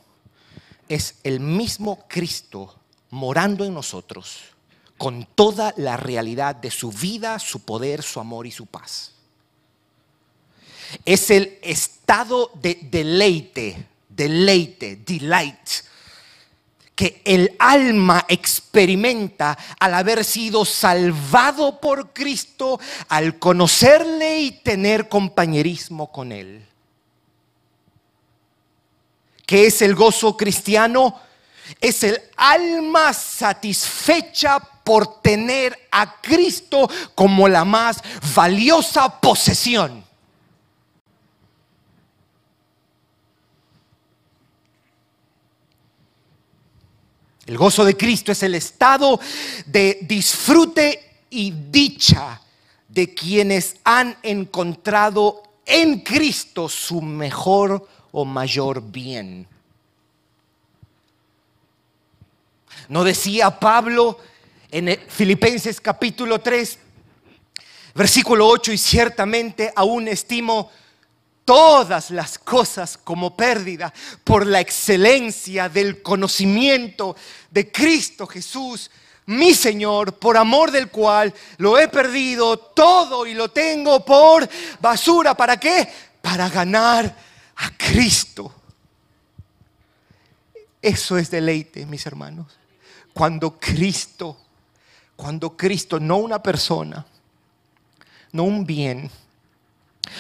es 0.88 1.16
el 1.24 1.40
mismo 1.40 2.06
Cristo 2.08 2.76
morando 3.10 3.64
en 3.64 3.74
nosotros 3.74 4.38
con 4.96 5.26
toda 5.34 5.74
la 5.76 5.96
realidad 5.96 6.56
de 6.56 6.70
su 6.70 6.90
vida, 6.90 7.38
su 7.38 7.64
poder, 7.64 8.02
su 8.02 8.20
amor 8.20 8.46
y 8.46 8.50
su 8.50 8.66
paz. 8.66 9.12
Es 11.04 11.30
el 11.30 11.58
estado 11.62 12.50
de 12.54 12.78
deleite, 12.90 13.86
deleite, 14.08 14.96
delight, 14.96 15.68
que 16.96 17.20
el 17.26 17.54
alma 17.58 18.24
experimenta 18.26 19.56
al 19.78 19.92
haber 19.92 20.24
sido 20.24 20.64
salvado 20.64 21.78
por 21.78 22.14
Cristo, 22.14 22.80
al 23.08 23.38
conocerle 23.38 24.40
y 24.40 24.50
tener 24.50 25.06
compañerismo 25.06 26.10
con 26.10 26.32
Él. 26.32 26.66
¿Qué 29.44 29.66
es 29.66 29.82
el 29.82 29.94
gozo 29.94 30.38
cristiano? 30.38 31.20
Es 31.82 32.02
el 32.02 32.18
alma 32.34 33.12
satisfecha 33.12 34.58
por 34.58 35.20
tener 35.20 35.78
a 35.90 36.18
Cristo 36.22 36.88
como 37.14 37.46
la 37.46 37.66
más 37.66 37.98
valiosa 38.34 39.20
posesión. 39.20 40.05
El 47.46 47.56
gozo 47.56 47.84
de 47.84 47.96
Cristo 47.96 48.32
es 48.32 48.42
el 48.42 48.56
estado 48.56 49.20
de 49.66 49.98
disfrute 50.02 51.20
y 51.30 51.52
dicha 51.70 52.40
de 52.88 53.14
quienes 53.14 53.76
han 53.84 54.16
encontrado 54.22 55.42
en 55.64 56.00
Cristo 56.00 56.68
su 56.68 57.00
mejor 57.00 57.88
o 58.10 58.24
mayor 58.24 58.82
bien. 58.82 59.46
¿No 62.88 63.04
decía 63.04 63.58
Pablo 63.60 64.18
en 64.70 64.98
Filipenses 65.08 65.80
capítulo 65.80 66.40
3, 66.40 66.78
versículo 67.94 68.48
8, 68.48 68.72
y 68.72 68.78
ciertamente 68.78 69.72
aún 69.76 70.08
estimo 70.08 70.70
todas 71.46 72.10
las 72.10 72.38
cosas 72.38 72.98
como 72.98 73.36
pérdida 73.36 73.94
por 74.24 74.44
la 74.46 74.60
excelencia 74.60 75.70
del 75.70 76.02
conocimiento 76.02 77.16
de 77.50 77.70
Cristo 77.70 78.26
Jesús, 78.26 78.90
mi 79.26 79.54
Señor, 79.54 80.18
por 80.18 80.36
amor 80.36 80.72
del 80.72 80.90
cual 80.90 81.32
lo 81.58 81.78
he 81.78 81.88
perdido 81.88 82.58
todo 82.58 83.26
y 83.26 83.34
lo 83.34 83.48
tengo 83.48 84.04
por 84.04 84.48
basura. 84.80 85.34
¿Para 85.34 85.58
qué? 85.58 85.88
Para 86.20 86.48
ganar 86.48 87.16
a 87.56 87.70
Cristo. 87.76 88.52
Eso 90.82 91.16
es 91.16 91.30
deleite, 91.30 91.86
mis 91.86 92.06
hermanos. 92.06 92.58
Cuando 93.12 93.58
Cristo, 93.58 94.36
cuando 95.14 95.56
Cristo, 95.56 96.00
no 96.00 96.16
una 96.16 96.42
persona, 96.42 97.06
no 98.32 98.42
un 98.42 98.66
bien, 98.66 99.10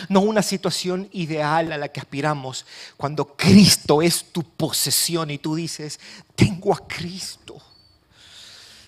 no 0.08 0.20
una 0.20 0.42
situación 0.42 1.08
ideal 1.12 1.72
a 1.72 1.78
la 1.78 1.88
que 1.88 2.00
aspiramos, 2.00 2.66
cuando 2.96 3.36
Cristo 3.36 4.02
es 4.02 4.32
tu 4.32 4.42
posesión 4.42 5.30
y 5.30 5.38
tú 5.38 5.54
dices, 5.54 6.00
tengo 6.34 6.74
a 6.74 6.86
Cristo 6.86 7.62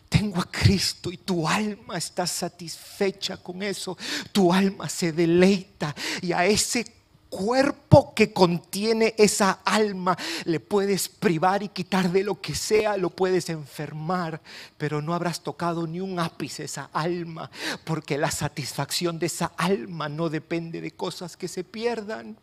tengo 0.08 0.40
a 0.40 0.50
Cristo 0.50 1.12
y 1.12 1.18
tu 1.18 1.46
alma 1.46 1.98
está 1.98 2.26
satisfecha 2.26 3.36
con 3.36 3.62
eso. 3.62 3.96
Tu 4.32 4.52
alma 4.52 4.88
se 4.88 5.12
deleita 5.12 5.94
y 6.22 6.32
a 6.32 6.46
ese 6.46 6.97
cuerpo 7.28 8.14
que 8.14 8.32
contiene 8.32 9.14
esa 9.18 9.60
alma 9.64 10.16
le 10.44 10.60
puedes 10.60 11.08
privar 11.08 11.62
y 11.62 11.68
quitar 11.68 12.10
de 12.10 12.24
lo 12.24 12.40
que 12.40 12.54
sea, 12.54 12.96
lo 12.96 13.10
puedes 13.10 13.48
enfermar, 13.48 14.40
pero 14.76 15.02
no 15.02 15.14
habrás 15.14 15.42
tocado 15.42 15.86
ni 15.86 16.00
un 16.00 16.18
ápice 16.18 16.64
esa 16.64 16.90
alma, 16.92 17.50
porque 17.84 18.18
la 18.18 18.30
satisfacción 18.30 19.18
de 19.18 19.26
esa 19.26 19.52
alma 19.56 20.08
no 20.08 20.28
depende 20.28 20.80
de 20.80 20.90
cosas 20.92 21.36
que 21.36 21.48
se 21.48 21.64
pierdan. 21.64 22.36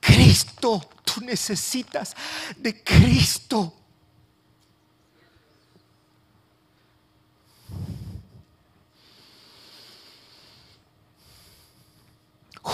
Cristo, 0.00 0.88
tú 1.04 1.20
necesitas 1.20 2.14
de 2.56 2.82
Cristo. 2.82 3.79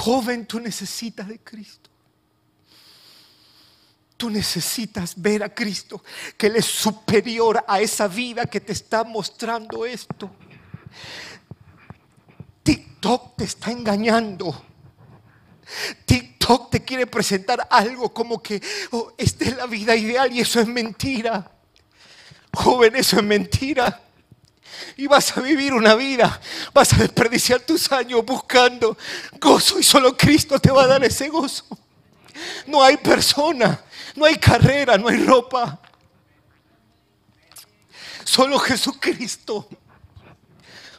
Joven, 0.07 0.47
tú 0.47 0.61
necesitas 0.61 1.27
de 1.27 1.41
Cristo. 1.41 1.91
Tú 4.17 4.31
necesitas 4.31 5.21
ver 5.21 5.43
a 5.43 5.53
Cristo, 5.53 6.05
que 6.37 6.47
Él 6.47 6.55
es 6.55 6.65
superior 6.65 7.65
a 7.67 7.81
esa 7.81 8.07
vida 8.07 8.47
que 8.47 8.61
te 8.61 8.71
está 8.71 9.03
mostrando 9.03 9.85
esto. 9.85 10.31
TikTok 12.63 13.35
te 13.37 13.45
está 13.47 13.73
engañando. 13.73 14.65
TikTok 16.05 16.71
te 16.71 16.85
quiere 16.85 17.09
presentar 17.09 17.67
algo 17.69 18.15
como 18.15 18.41
que 18.41 18.63
oh, 18.93 19.13
esta 19.19 19.45
es 19.45 19.57
la 19.57 19.67
vida 19.67 19.97
ideal 19.97 20.33
y 20.33 20.39
eso 20.39 20.61
es 20.61 20.69
mentira. 20.69 21.51
Joven, 22.55 22.95
eso 22.95 23.17
es 23.17 23.25
mentira 23.25 24.06
y 24.97 25.07
vas 25.07 25.37
a 25.37 25.41
vivir 25.41 25.75
una 25.75 25.95
vida, 25.95 26.41
vas 26.73 26.93
a 26.93 26.97
desperdiciar 26.97 27.61
tus 27.61 27.91
años 27.93 28.25
buscando 28.25 28.97
gozo 29.41 29.79
y 29.79 29.83
solo 29.83 30.17
Cristo 30.17 30.59
te 30.59 30.71
va 30.71 30.85
a 30.85 30.87
dar 30.87 31.05
ese 31.05 31.29
gozo. 31.29 31.65
No 32.67 32.83
hay 32.83 32.97
persona, 32.97 33.81
no 34.15 34.25
hay 34.25 34.37
carrera, 34.37 34.97
no 34.97 35.09
hay 35.09 35.25
ropa. 35.25 35.81
Solo 38.25 38.59
Jesucristo. 38.59 39.69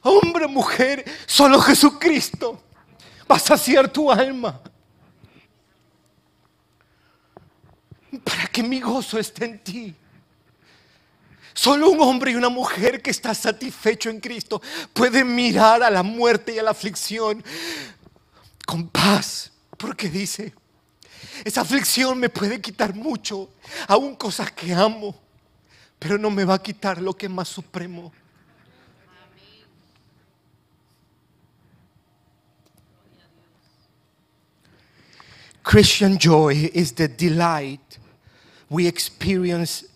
Hombre, 0.01 0.47
mujer, 0.47 1.03
solo 1.25 1.60
Jesucristo 1.60 2.63
va 3.30 3.36
a 3.36 3.39
saciar 3.39 3.91
tu 3.91 4.12
alma. 4.12 4.60
Para 8.23 8.47
que 8.47 8.63
mi 8.63 8.80
gozo 8.80 9.19
esté 9.19 9.45
en 9.45 9.60
ti. 9.60 9.95
Solo 11.58 11.89
un 11.89 12.00
hombre 12.02 12.30
y 12.30 12.36
una 12.36 12.50
mujer 12.50 13.02
que 13.02 13.10
está 13.10 13.34
satisfecho 13.34 14.12
en 14.12 14.20
Cristo 14.20 14.62
puede 14.93 15.24
mirar 15.24 15.82
a 15.82 15.89
la 15.89 16.04
muerte 16.04 16.54
y 16.54 16.60
a 16.60 16.63
la 16.63 16.70
aflicción 16.70 17.43
con 18.67 18.88
paz, 18.89 19.52
porque 19.76 20.08
dice, 20.08 20.54
esa 21.43 21.62
aflicción 21.62 22.20
me 22.20 22.30
puede 22.30 22.62
quitar 22.62 22.93
mucho, 22.93 23.50
aún 23.88 24.15
cosas 24.15 24.52
que 24.52 24.72
amo, 24.72 25.15
pero 25.98 26.20
no 26.20 26.30
me 26.30 26.46
va 26.46 26.54
a 26.54 26.62
quitar 26.62 27.02
lo 27.02 27.17
que 27.17 27.26
es 27.26 27.32
más 27.32 27.48
supremo. 27.48 28.13
Christian 35.63 36.20
joy 36.20 36.70
is 36.72 36.93
the 36.93 37.08
delight 37.08 37.98
we 38.70 38.86
experience 38.86 39.88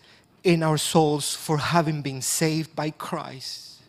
in 0.44 0.62
our 0.62 0.78
souls 0.78 1.34
for 1.34 1.58
having 1.58 2.02
been 2.02 2.22
saved 2.22 2.74
by 2.74 2.90
Christ. 2.90 3.80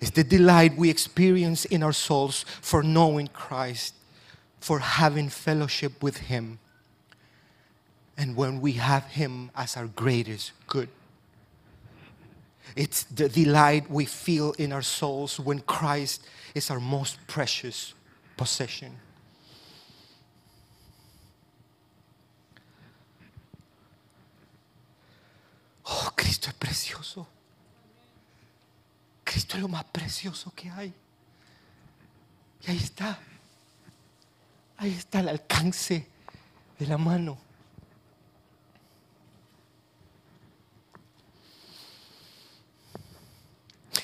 It's 0.00 0.10
the 0.10 0.24
delight 0.24 0.76
we 0.76 0.90
experience 0.90 1.64
in 1.64 1.82
our 1.82 1.92
souls 1.92 2.44
for 2.60 2.82
knowing 2.82 3.28
Christ, 3.28 3.94
for 4.58 4.80
having 4.80 5.28
fellowship 5.28 6.02
with 6.02 6.16
Him, 6.16 6.58
and 8.16 8.34
when 8.34 8.60
we 8.60 8.72
have 8.72 9.04
Him 9.04 9.50
as 9.54 9.76
our 9.76 9.86
greatest 9.86 10.52
good. 10.66 10.88
It's 12.74 13.04
the 13.04 13.28
delight 13.28 13.90
we 13.90 14.04
feel 14.04 14.52
in 14.52 14.72
our 14.72 14.82
souls 14.82 15.38
when 15.38 15.60
Christ 15.60 16.26
is 16.54 16.70
our 16.70 16.80
most 16.80 17.24
precious 17.26 17.94
possession. 18.36 18.98
Cristo 26.32 26.48
es 26.48 26.54
precioso. 26.54 27.28
Cristo 29.22 29.56
es 29.56 29.60
lo 29.60 29.68
más 29.68 29.84
precioso 29.84 30.50
que 30.56 30.70
hay. 30.70 30.94
Y 32.66 32.70
ahí 32.70 32.78
está. 32.78 33.18
Ahí 34.78 34.92
está 34.92 35.20
el 35.20 35.28
alcance 35.28 36.08
de 36.78 36.86
la 36.86 36.96
mano. 36.96 37.36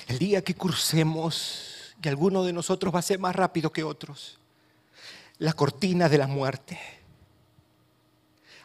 El 0.05 0.19
día 0.19 0.43
que 0.43 0.53
crucemos, 0.53 1.95
y 1.99 2.09
alguno 2.09 2.43
de 2.43 2.53
nosotros 2.53 2.93
va 2.93 2.99
a 2.99 3.01
ser 3.01 3.17
más 3.17 3.35
rápido 3.35 3.71
que 3.71 3.83
otros, 3.83 4.37
la 5.39 5.53
cortina 5.53 6.07
de 6.07 6.19
la 6.19 6.27
muerte, 6.27 6.79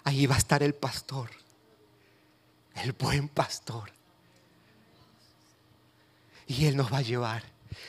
ahí 0.04 0.26
va 0.26 0.34
a 0.34 0.38
estar 0.38 0.62
el 0.62 0.74
pastor 0.74 1.43
el 2.74 2.92
buen 2.92 3.28
pastor. 3.28 3.90
Y 6.46 6.66
Él 6.66 6.76
nos 6.76 6.92
va 6.92 6.98
a 6.98 7.02
llevar. 7.02 7.42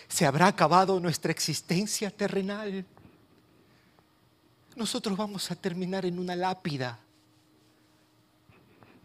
Se 0.08 0.26
habrá 0.26 0.48
acabado 0.48 1.00
nuestra 1.00 1.32
existencia 1.32 2.10
terrenal. 2.10 2.86
Nosotros 4.76 5.18
vamos 5.18 5.50
a 5.52 5.56
terminar 5.56 6.06
en 6.06 6.20
una 6.20 6.36
lápida. 6.36 7.00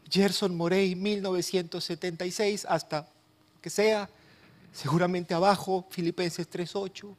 Gerson 0.09 0.57
Morey, 0.57 0.95
1976, 0.97 2.67
hasta 2.69 3.09
que 3.61 3.71
sea, 3.71 4.09
seguramente 4.73 5.35
abajo, 5.35 5.87
Filipenses 5.91 6.51
3.8. 6.51 7.15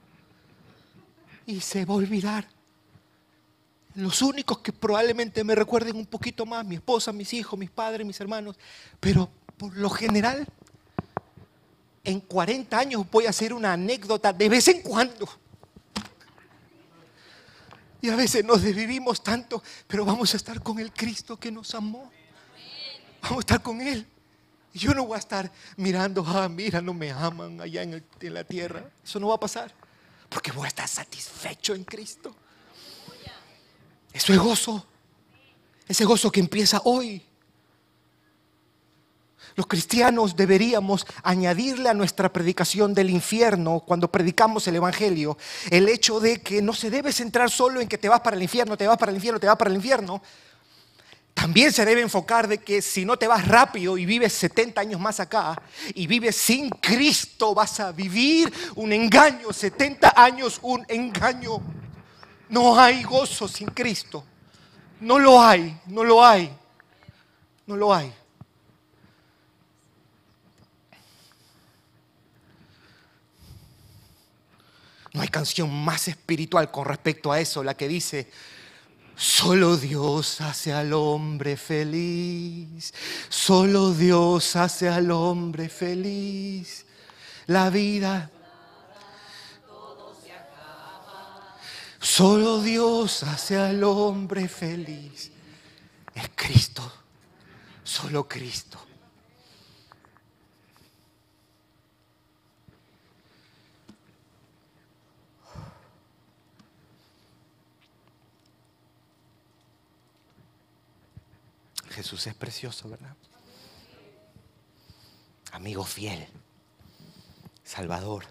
Y 1.47 1.61
se 1.61 1.85
va 1.85 1.93
a 1.93 1.97
olvidar. 1.97 2.47
Los 3.95 4.21
únicos 4.21 4.59
que 4.59 4.71
probablemente 4.71 5.43
me 5.43 5.55
recuerden 5.55 5.95
un 5.95 6.05
poquito 6.05 6.45
más, 6.45 6.65
mi 6.65 6.75
esposa, 6.75 7.11
mis 7.11 7.33
hijos, 7.33 7.59
mis 7.59 7.69
padres, 7.69 8.05
mis 8.07 8.19
hermanos. 8.19 8.57
Pero 8.99 9.29
por 9.57 9.75
lo 9.75 9.89
general, 9.89 10.47
en 12.03 12.19
40 12.21 12.77
años 12.77 13.05
voy 13.11 13.25
a 13.25 13.29
hacer 13.29 13.53
una 13.53 13.73
anécdota 13.73 14.33
de 14.33 14.49
vez 14.49 14.67
en 14.69 14.81
cuando. 14.81 15.27
Y 18.01 18.09
a 18.09 18.15
veces 18.15 18.43
nos 18.43 18.63
desvivimos 18.63 19.23
tanto, 19.23 19.61
pero 19.87 20.03
vamos 20.03 20.33
a 20.33 20.37
estar 20.37 20.63
con 20.63 20.79
el 20.79 20.91
Cristo 20.91 21.37
que 21.37 21.51
nos 21.51 21.75
amó. 21.75 22.11
Vamos 23.21 23.37
a 23.37 23.41
estar 23.41 23.61
con 23.61 23.79
Él. 23.81 24.07
Yo 24.73 24.93
no 24.93 25.05
voy 25.05 25.17
a 25.17 25.19
estar 25.19 25.51
mirando, 25.75 26.23
ah, 26.25 26.49
mira, 26.49 26.81
no 26.81 26.93
me 26.93 27.11
aman 27.11 27.61
allá 27.61 27.83
en, 27.83 28.03
en 28.21 28.33
la 28.33 28.43
tierra. 28.43 28.89
Eso 29.03 29.19
no 29.19 29.27
va 29.27 29.35
a 29.35 29.39
pasar. 29.39 29.71
Porque 30.29 30.51
voy 30.51 30.65
a 30.65 30.69
estar 30.69 30.87
satisfecho 30.87 31.75
en 31.75 31.83
Cristo. 31.83 32.35
Eso 34.13 34.33
es 34.33 34.39
gozo. 34.39 34.85
Ese 35.87 36.05
gozo 36.05 36.31
que 36.31 36.39
empieza 36.39 36.81
hoy. 36.85 37.23
Los 39.55 39.67
cristianos 39.67 40.35
deberíamos 40.35 41.05
añadirle 41.23 41.89
a 41.89 41.93
nuestra 41.93 42.31
predicación 42.31 42.93
del 42.93 43.09
infierno, 43.09 43.81
cuando 43.85 44.09
predicamos 44.09 44.67
el 44.67 44.77
Evangelio, 44.77 45.37
el 45.69 45.89
hecho 45.89 46.19
de 46.19 46.41
que 46.41 46.61
no 46.61 46.73
se 46.73 46.89
debe 46.89 47.11
centrar 47.11 47.51
solo 47.51 47.81
en 47.81 47.87
que 47.87 47.97
te 47.97 48.07
vas 48.07 48.21
para 48.21 48.37
el 48.37 48.43
infierno, 48.43 48.77
te 48.77 48.87
vas 48.87 48.97
para 48.97 49.11
el 49.11 49.17
infierno, 49.17 49.39
te 49.39 49.47
vas 49.47 49.57
para 49.57 49.69
el 49.69 49.75
infierno. 49.75 50.21
también 51.33 51.71
se 51.73 51.85
debe 51.85 52.01
enfocar 52.01 52.47
de 52.47 52.59
que 52.59 52.81
si 52.81 53.03
no 53.03 53.17
te 53.17 53.27
vas 53.27 53.47
rápido 53.47 53.97
y 53.97 54.05
vives 54.05 54.31
70 54.33 54.79
años 54.79 55.01
más 55.01 55.19
acá 55.19 55.59
y 55.95 56.05
vives 56.05 56.35
sin 56.35 56.69
Cristo, 56.69 57.55
vas 57.55 57.79
a 57.79 57.91
vivir 57.91 58.53
un 58.75 58.93
engaño, 58.93 59.51
70 59.51 60.13
años 60.15 60.59
un 60.61 60.85
engaño. 60.87 61.61
No 62.51 62.77
hay 62.77 63.01
gozo 63.01 63.47
sin 63.47 63.69
Cristo. 63.69 64.25
No 64.99 65.17
lo 65.17 65.41
hay, 65.41 65.79
no 65.87 66.03
lo 66.03 66.23
hay, 66.23 66.51
no 67.65 67.77
lo 67.77 67.93
hay. 67.93 68.13
No 75.13 75.21
hay 75.21 75.27
canción 75.29 75.73
más 75.73 76.09
espiritual 76.09 76.69
con 76.71 76.85
respecto 76.85 77.31
a 77.31 77.39
eso, 77.39 77.63
la 77.63 77.75
que 77.75 77.87
dice, 77.87 78.29
Solo 79.15 79.77
Dios 79.77 80.41
hace 80.41 80.73
al 80.73 80.91
hombre 80.91 81.55
feliz. 81.55 82.93
Solo 83.29 83.93
Dios 83.93 84.57
hace 84.57 84.89
al 84.89 85.09
hombre 85.11 85.69
feliz. 85.69 86.85
La 87.47 87.69
vida. 87.69 88.29
Solo 92.01 92.61
Dios 92.61 93.21
hace 93.21 93.57
al 93.57 93.83
hombre 93.83 94.47
feliz. 94.47 95.31
Es 96.15 96.29
Cristo. 96.35 96.91
Solo 97.83 98.27
Cristo. 98.27 98.79
Jesús 111.91 112.25
es 112.25 112.33
precioso, 112.33 112.89
¿verdad? 112.89 113.15
Amigo 115.51 115.83
fiel, 115.85 116.27
Salvador, 117.63 118.25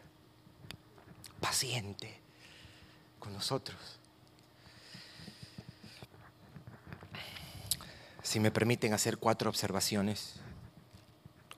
paciente 1.39 2.21
con 3.21 3.33
nosotros. 3.33 3.79
Si 8.25 8.41
me 8.41 8.51
permiten 8.51 8.93
hacer 8.93 9.19
cuatro 9.19 9.49
observaciones, 9.49 10.41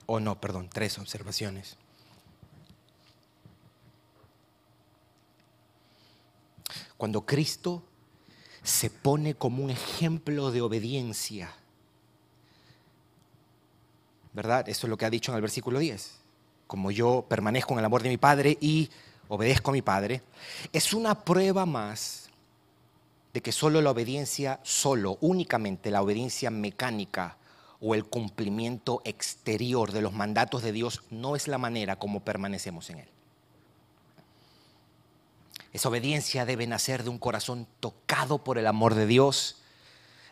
o 0.05 0.19
no, 0.19 0.39
perdón, 0.39 0.69
tres 0.71 0.99
observaciones. 0.99 1.77
Cuando 6.97 7.25
Cristo 7.25 7.83
se 8.63 8.89
pone 8.89 9.35
como 9.35 9.63
un 9.63 9.69
ejemplo 9.69 10.51
de 10.51 10.61
obediencia, 10.61 11.53
¿verdad? 14.33 14.67
Eso 14.67 14.87
es 14.87 14.89
lo 14.89 14.97
que 14.97 15.05
ha 15.05 15.09
dicho 15.09 15.31
en 15.31 15.35
el 15.35 15.41
versículo 15.41 15.79
10. 15.79 16.19
Como 16.67 16.91
yo 16.91 17.25
permanezco 17.27 17.73
en 17.73 17.79
el 17.79 17.85
amor 17.85 18.03
de 18.03 18.09
mi 18.09 18.17
Padre 18.17 18.57
y 18.59 18.89
obedezco 19.27 19.71
a 19.71 19.73
mi 19.73 19.81
Padre, 19.81 20.21
es 20.71 20.93
una 20.93 21.23
prueba 21.23 21.65
más 21.65 22.29
de 23.33 23.41
que 23.41 23.51
solo 23.51 23.81
la 23.81 23.91
obediencia, 23.91 24.59
solo, 24.63 25.17
únicamente 25.21 25.91
la 25.91 26.01
obediencia 26.01 26.51
mecánica 26.51 27.37
o 27.81 27.95
el 27.95 28.05
cumplimiento 28.05 29.01
exterior 29.05 29.91
de 29.91 30.01
los 30.01 30.13
mandatos 30.13 30.61
de 30.61 30.71
Dios 30.71 31.03
no 31.09 31.35
es 31.35 31.47
la 31.47 31.57
manera 31.57 31.97
como 31.97 32.21
permanecemos 32.21 32.89
en 32.89 32.99
Él. 32.99 33.07
Esa 35.73 35.89
obediencia 35.89 36.45
debe 36.45 36.67
nacer 36.67 37.03
de 37.03 37.09
un 37.09 37.17
corazón 37.17 37.67
tocado 37.79 38.43
por 38.43 38.59
el 38.59 38.67
amor 38.67 38.93
de 38.93 39.07
Dios 39.07 39.62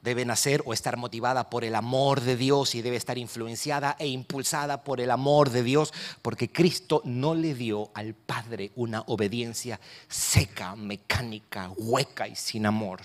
debe 0.02 0.26
nacer 0.26 0.64
o 0.66 0.74
estar 0.74 0.98
motivada 0.98 1.50
por 1.50 1.64
el 1.64 1.76
amor 1.76 2.22
de 2.22 2.36
Dios 2.36 2.76
y 2.76 2.82
debe 2.82 2.98
estar 2.98 3.18
influenciada 3.18 3.96
e 4.00 4.08
impulsada 4.08 4.84
por 4.84 5.00
el 5.00 5.12
amor 5.12 5.52
de 5.52 5.64
Dios, 5.64 5.94
porque 6.22 6.52
Cristo 6.52 7.02
no 7.06 7.36
le 7.36 7.54
dio 7.54 7.92
al 7.94 8.14
Padre 8.14 8.72
una 8.76 9.02
obediencia 9.08 9.80
seca, 10.08 10.76
mecánica, 10.76 11.72
hueca 11.78 12.28
y 12.28 12.36
sin 12.36 12.66
amor. 12.66 13.02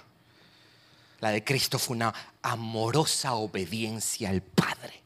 La 1.20 1.30
de 1.30 1.44
Cristo 1.44 1.78
fue 1.78 1.96
una 1.96 2.14
amorosa 2.42 3.34
obediencia 3.34 4.30
al 4.30 4.42
Padre. 4.42 5.02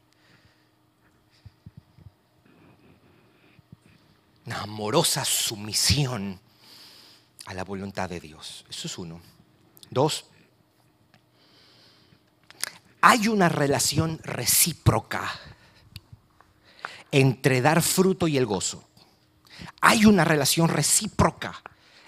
Una 4.45 4.61
amorosa 4.63 5.23
sumisión 5.23 6.39
a 7.45 7.53
la 7.53 7.63
voluntad 7.63 8.09
de 8.09 8.19
Dios. 8.19 8.65
Eso 8.69 8.87
es 8.87 8.97
uno. 8.97 9.21
Dos, 9.89 10.25
hay 13.11 13.27
una 13.27 13.49
relación 13.49 14.21
recíproca 14.23 15.29
entre 17.11 17.59
dar 17.59 17.81
fruto 17.81 18.25
y 18.25 18.37
el 18.37 18.45
gozo. 18.45 18.85
Hay 19.81 20.05
una 20.05 20.23
relación 20.23 20.69
recíproca 20.69 21.61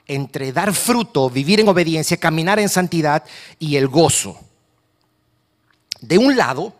entre 0.07 0.53
dar 0.53 0.73
fruto, 0.73 1.29
vivir 1.29 1.59
en 1.59 1.67
obediencia, 1.67 2.15
caminar 2.15 2.57
en 2.57 2.69
santidad 2.69 3.25
y 3.59 3.75
el 3.75 3.89
gozo. 3.89 4.39
De 5.99 6.17
un 6.17 6.37
lado, 6.37 6.73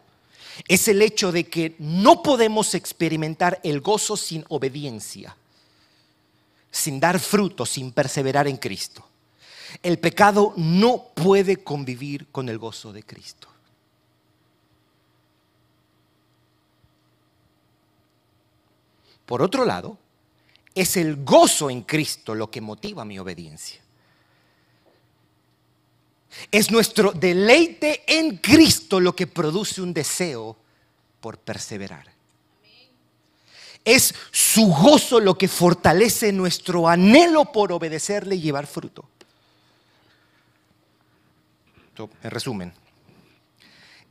es 0.70 0.88
el 0.88 1.02
hecho 1.02 1.34
de 1.34 1.50
que 1.50 1.76
no 1.80 2.24
podemos 2.24 2.76
experimentar 2.76 3.60
el 3.62 3.82
gozo 3.82 4.16
sin 4.16 4.46
obediencia, 4.48 5.36
sin 6.72 7.02
dar 7.02 7.20
fruto, 7.20 7.66
sin 7.66 7.92
perseverar 7.92 8.48
en 8.48 8.56
Cristo. 8.56 9.06
El 9.82 10.00
pecado 10.00 10.54
no 10.56 11.08
puede 11.14 11.58
convivir 11.58 12.28
con 12.32 12.48
el 12.48 12.58
gozo 12.58 12.94
de 12.94 13.04
Cristo. 13.04 13.53
Por 19.26 19.42
otro 19.42 19.66
lado, 19.66 19.98
es 20.76 20.98
el 20.98 21.24
gozo 21.24 21.70
en 21.70 21.84
Cristo 21.84 22.36
lo 22.36 22.50
que 22.50 22.62
motiva 22.62 23.06
mi 23.06 23.20
obediencia. 23.20 23.82
Es 26.52 26.72
nuestro 26.72 27.12
deleite 27.12 28.04
en 28.08 28.38
Cristo 28.38 29.00
lo 29.00 29.16
que 29.16 29.28
produce 29.28 29.82
un 29.82 29.94
deseo 29.94 30.58
por 31.22 31.38
perseverar. 31.38 32.12
Es 33.86 34.16
su 34.32 34.68
gozo 34.68 35.20
lo 35.20 35.38
que 35.38 35.48
fortalece 35.48 36.32
nuestro 36.32 36.88
anhelo 36.88 37.52
por 37.52 37.72
obedecerle 37.72 38.36
y 38.36 38.42
llevar 38.42 38.66
fruto. 38.66 39.08
En 42.24 42.32
resumen, 42.32 42.74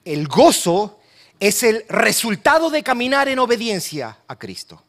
el 0.05 0.29
gozo 0.29 1.01
es 1.41 1.65
el 1.65 1.85
resultado 1.89 2.71
de 2.71 2.85
caminar 2.85 3.29
en 3.29 3.41
obediencia 3.41 4.19
a 4.29 4.39
Cristo. 4.39 4.83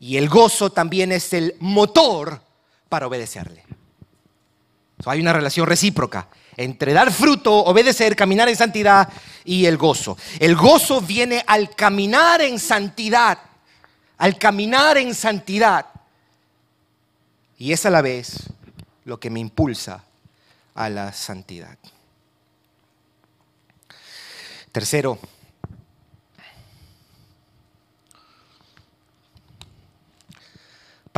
Y 0.00 0.16
el 0.16 0.28
gozo 0.28 0.70
también 0.70 1.12
es 1.12 1.32
el 1.32 1.56
motor 1.60 2.40
para 2.88 3.06
obedecerle. 3.06 3.64
hay 5.06 5.20
una 5.20 5.32
relación 5.32 5.66
recíproca 5.66 6.28
entre 6.56 6.92
dar 6.92 7.12
fruto, 7.12 7.54
obedecer, 7.54 8.16
caminar 8.16 8.48
en 8.48 8.56
santidad 8.56 9.08
y 9.44 9.66
el 9.66 9.76
gozo. 9.76 10.18
El 10.40 10.56
gozo 10.56 11.00
viene 11.00 11.44
al 11.46 11.74
caminar 11.74 12.40
en 12.42 12.58
santidad, 12.58 13.38
al 14.18 14.36
caminar 14.38 14.98
en 14.98 15.14
santidad. 15.14 15.86
Y 17.58 17.72
es 17.72 17.86
a 17.86 17.90
la 17.90 18.02
vez 18.02 18.42
lo 19.04 19.20
que 19.20 19.30
me 19.30 19.38
impulsa 19.38 20.04
a 20.74 20.88
la 20.88 21.12
santidad. 21.12 21.78
Tercero, 24.72 25.18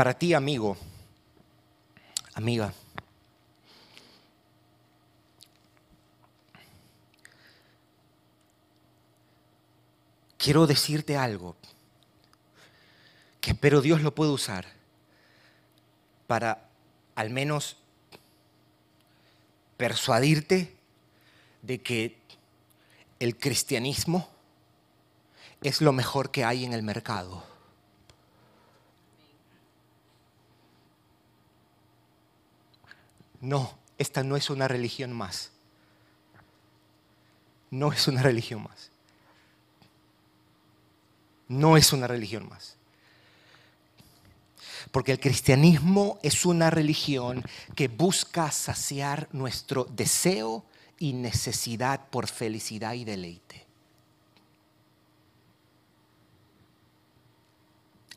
Para 0.00 0.14
ti, 0.14 0.32
amigo, 0.32 0.78
amiga, 2.32 2.72
quiero 10.38 10.66
decirte 10.66 11.18
algo 11.18 11.54
que 13.42 13.50
espero 13.50 13.82
Dios 13.82 14.00
lo 14.00 14.14
pueda 14.14 14.32
usar 14.32 14.64
para 16.26 16.70
al 17.14 17.28
menos 17.28 17.76
persuadirte 19.76 20.78
de 21.60 21.82
que 21.82 22.16
el 23.18 23.36
cristianismo 23.36 24.30
es 25.60 25.82
lo 25.82 25.92
mejor 25.92 26.30
que 26.30 26.46
hay 26.46 26.64
en 26.64 26.72
el 26.72 26.82
mercado. 26.82 27.49
No, 33.40 33.78
esta 33.98 34.22
no 34.22 34.36
es 34.36 34.50
una 34.50 34.68
religión 34.68 35.12
más. 35.12 35.50
No 37.70 37.92
es 37.92 38.08
una 38.08 38.22
religión 38.22 38.62
más. 38.62 38.90
No 41.48 41.76
es 41.76 41.92
una 41.92 42.06
religión 42.06 42.48
más. 42.48 42.76
Porque 44.90 45.12
el 45.12 45.20
cristianismo 45.20 46.18
es 46.22 46.44
una 46.44 46.70
religión 46.70 47.44
que 47.74 47.88
busca 47.88 48.50
saciar 48.50 49.28
nuestro 49.32 49.84
deseo 49.84 50.64
y 50.98 51.12
necesidad 51.12 52.08
por 52.10 52.28
felicidad 52.28 52.94
y 52.94 53.04
deleite. 53.04 53.66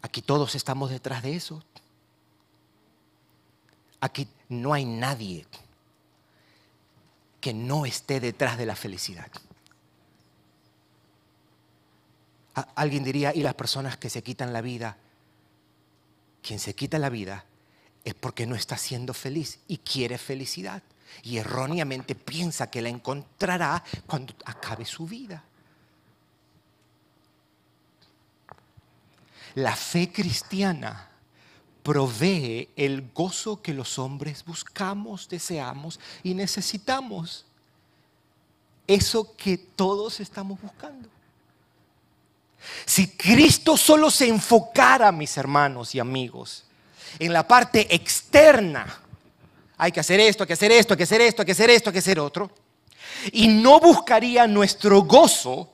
Aquí 0.01 0.21
todos 0.21 0.53
estamos 0.55 0.89
detrás 0.89 1.23
de 1.23 1.35
eso. 1.35 1.63
Aquí 4.03 4.27
no 4.49 4.73
hay 4.73 4.83
nadie 4.83 5.45
que 7.39 7.53
no 7.53 7.85
esté 7.85 8.19
detrás 8.19 8.57
de 8.57 8.65
la 8.65 8.75
felicidad. 8.75 9.31
Alguien 12.75 13.05
diría, 13.05 13.33
¿y 13.33 13.43
las 13.43 13.53
personas 13.53 13.95
que 13.95 14.09
se 14.09 14.21
quitan 14.21 14.51
la 14.51 14.59
vida? 14.59 14.97
Quien 16.41 16.59
se 16.59 16.75
quita 16.75 16.99
la 16.99 17.07
vida 17.07 17.45
es 18.03 18.13
porque 18.13 18.45
no 18.45 18.55
está 18.55 18.75
siendo 18.75 19.13
feliz 19.13 19.59
y 19.69 19.77
quiere 19.77 20.17
felicidad. 20.17 20.83
Y 21.21 21.37
erróneamente 21.37 22.13
piensa 22.13 22.69
que 22.69 22.81
la 22.81 22.89
encontrará 22.89 23.81
cuando 24.05 24.35
acabe 24.43 24.83
su 24.83 25.07
vida. 25.07 25.45
La 29.55 29.77
fe 29.77 30.11
cristiana 30.11 31.12
provee 31.83 32.69
el 32.77 33.11
gozo 33.13 33.61
que 33.61 33.73
los 33.73 33.99
hombres 33.99 34.43
buscamos, 34.45 35.27
deseamos 35.27 35.99
y 36.23 36.33
necesitamos. 36.33 37.45
Eso 38.87 39.35
que 39.35 39.57
todos 39.57 40.19
estamos 40.19 40.59
buscando. 40.61 41.09
Si 42.85 43.09
Cristo 43.09 43.75
solo 43.75 44.09
se 44.09 44.27
enfocara, 44.27 45.11
mis 45.11 45.35
hermanos 45.37 45.93
y 45.93 45.99
amigos, 45.99 46.63
en 47.19 47.33
la 47.33 47.45
parte 47.45 47.93
externa, 47.93 49.01
hay 49.77 49.91
que 49.91 49.99
hacer 49.99 50.19
esto, 50.21 50.43
hay 50.43 50.47
que 50.47 50.53
hacer 50.53 50.71
esto, 50.71 50.93
hay 50.93 50.97
que 50.97 51.03
hacer 51.03 51.21
esto, 51.21 51.41
hay 51.41 51.45
que 51.45 51.51
hacer 51.51 51.69
esto, 51.69 51.89
hay 51.89 51.93
que 51.93 51.99
hacer 51.99 52.19
otro, 52.19 52.49
y 53.31 53.47
no 53.47 53.79
buscaría 53.79 54.47
nuestro 54.47 55.01
gozo, 55.01 55.72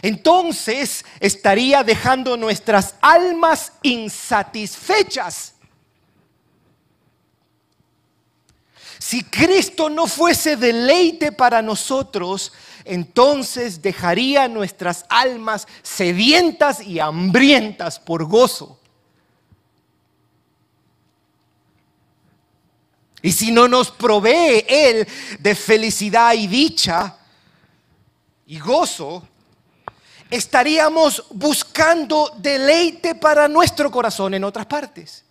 entonces 0.00 1.04
estaría 1.20 1.82
dejando 1.82 2.36
nuestras 2.36 2.94
almas 3.00 3.72
insatisfechas. 3.82 5.54
Si 8.98 9.24
Cristo 9.24 9.90
no 9.90 10.06
fuese 10.06 10.56
deleite 10.56 11.32
para 11.32 11.60
nosotros, 11.60 12.52
entonces 12.84 13.82
dejaría 13.82 14.48
nuestras 14.48 15.04
almas 15.08 15.66
sedientas 15.82 16.80
y 16.80 17.00
hambrientas 17.00 17.98
por 17.98 18.24
gozo. 18.24 18.78
Y 23.22 23.30
si 23.30 23.52
no 23.52 23.68
nos 23.68 23.90
provee 23.90 24.64
Él 24.68 25.06
de 25.38 25.54
felicidad 25.54 26.34
y 26.34 26.48
dicha 26.48 27.16
y 28.46 28.58
gozo, 28.58 29.26
estaríamos 30.32 31.26
buscando 31.28 32.32
deleite 32.38 33.14
para 33.14 33.46
nuestro 33.48 33.90
corazón 33.90 34.32
en 34.32 34.44
otras 34.44 34.64
partes. 34.64 35.24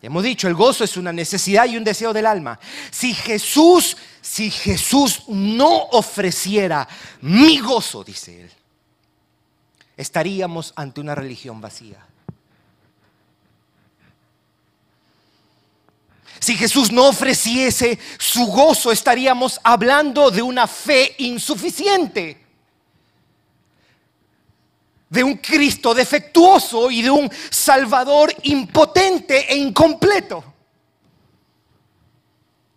Hemos 0.00 0.22
dicho, 0.22 0.48
el 0.48 0.54
gozo 0.54 0.84
es 0.84 0.96
una 0.96 1.12
necesidad 1.12 1.66
y 1.66 1.76
un 1.76 1.84
deseo 1.84 2.14
del 2.14 2.24
alma. 2.24 2.58
Si 2.90 3.12
Jesús, 3.12 3.98
si 4.22 4.50
Jesús 4.50 5.24
no 5.28 5.82
ofreciera 5.90 6.88
mi 7.20 7.58
gozo, 7.58 8.02
dice 8.02 8.42
él, 8.42 8.50
estaríamos 9.98 10.72
ante 10.76 11.02
una 11.02 11.14
religión 11.14 11.60
vacía. 11.60 12.07
Si 16.38 16.56
Jesús 16.56 16.92
no 16.92 17.08
ofreciese 17.08 17.98
su 18.18 18.46
gozo, 18.46 18.92
estaríamos 18.92 19.60
hablando 19.62 20.30
de 20.30 20.42
una 20.42 20.66
fe 20.66 21.14
insuficiente 21.18 22.48
de 25.08 25.24
un 25.24 25.36
Cristo 25.36 25.94
defectuoso 25.94 26.90
y 26.90 27.02
de 27.02 27.10
un 27.10 27.30
Salvador 27.50 28.32
impotente 28.42 29.50
e 29.52 29.56
incompleto. 29.56 30.44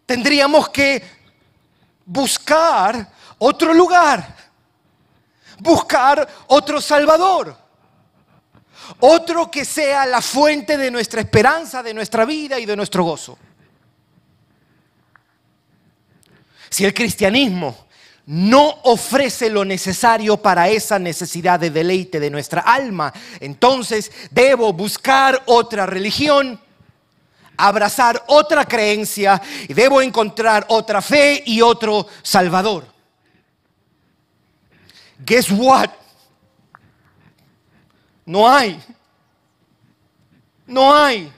Tendríamos 0.05 0.69
que 0.69 1.03
buscar 2.05 3.11
otro 3.37 3.73
lugar, 3.73 4.35
buscar 5.59 6.27
otro 6.47 6.81
Salvador, 6.81 7.55
otro 8.99 9.49
que 9.49 9.65
sea 9.65 10.05
la 10.05 10.21
fuente 10.21 10.77
de 10.77 10.91
nuestra 10.91 11.21
esperanza, 11.21 11.83
de 11.83 11.93
nuestra 11.93 12.25
vida 12.25 12.59
y 12.59 12.65
de 12.65 12.75
nuestro 12.75 13.03
gozo. 13.03 13.37
Si 16.71 16.85
el 16.85 16.93
cristianismo 16.93 17.75
no 18.27 18.69
ofrece 18.83 19.49
lo 19.49 19.65
necesario 19.65 20.37
para 20.37 20.69
esa 20.69 20.97
necesidad 20.97 21.59
de 21.59 21.69
deleite 21.69 22.17
de 22.17 22.29
nuestra 22.29 22.61
alma, 22.61 23.11
entonces 23.41 24.09
debo 24.31 24.71
buscar 24.71 25.43
otra 25.47 25.85
religión, 25.85 26.57
abrazar 27.57 28.23
otra 28.27 28.63
creencia 28.63 29.41
y 29.67 29.73
debo 29.73 30.01
encontrar 30.01 30.65
otra 30.69 31.01
fe 31.01 31.43
y 31.45 31.61
otro 31.61 32.07
salvador. 32.23 32.85
Guess 35.25 35.51
what? 35.51 35.89
No 38.25 38.49
hay. 38.49 38.81
No 40.65 40.95
hay. 40.95 41.31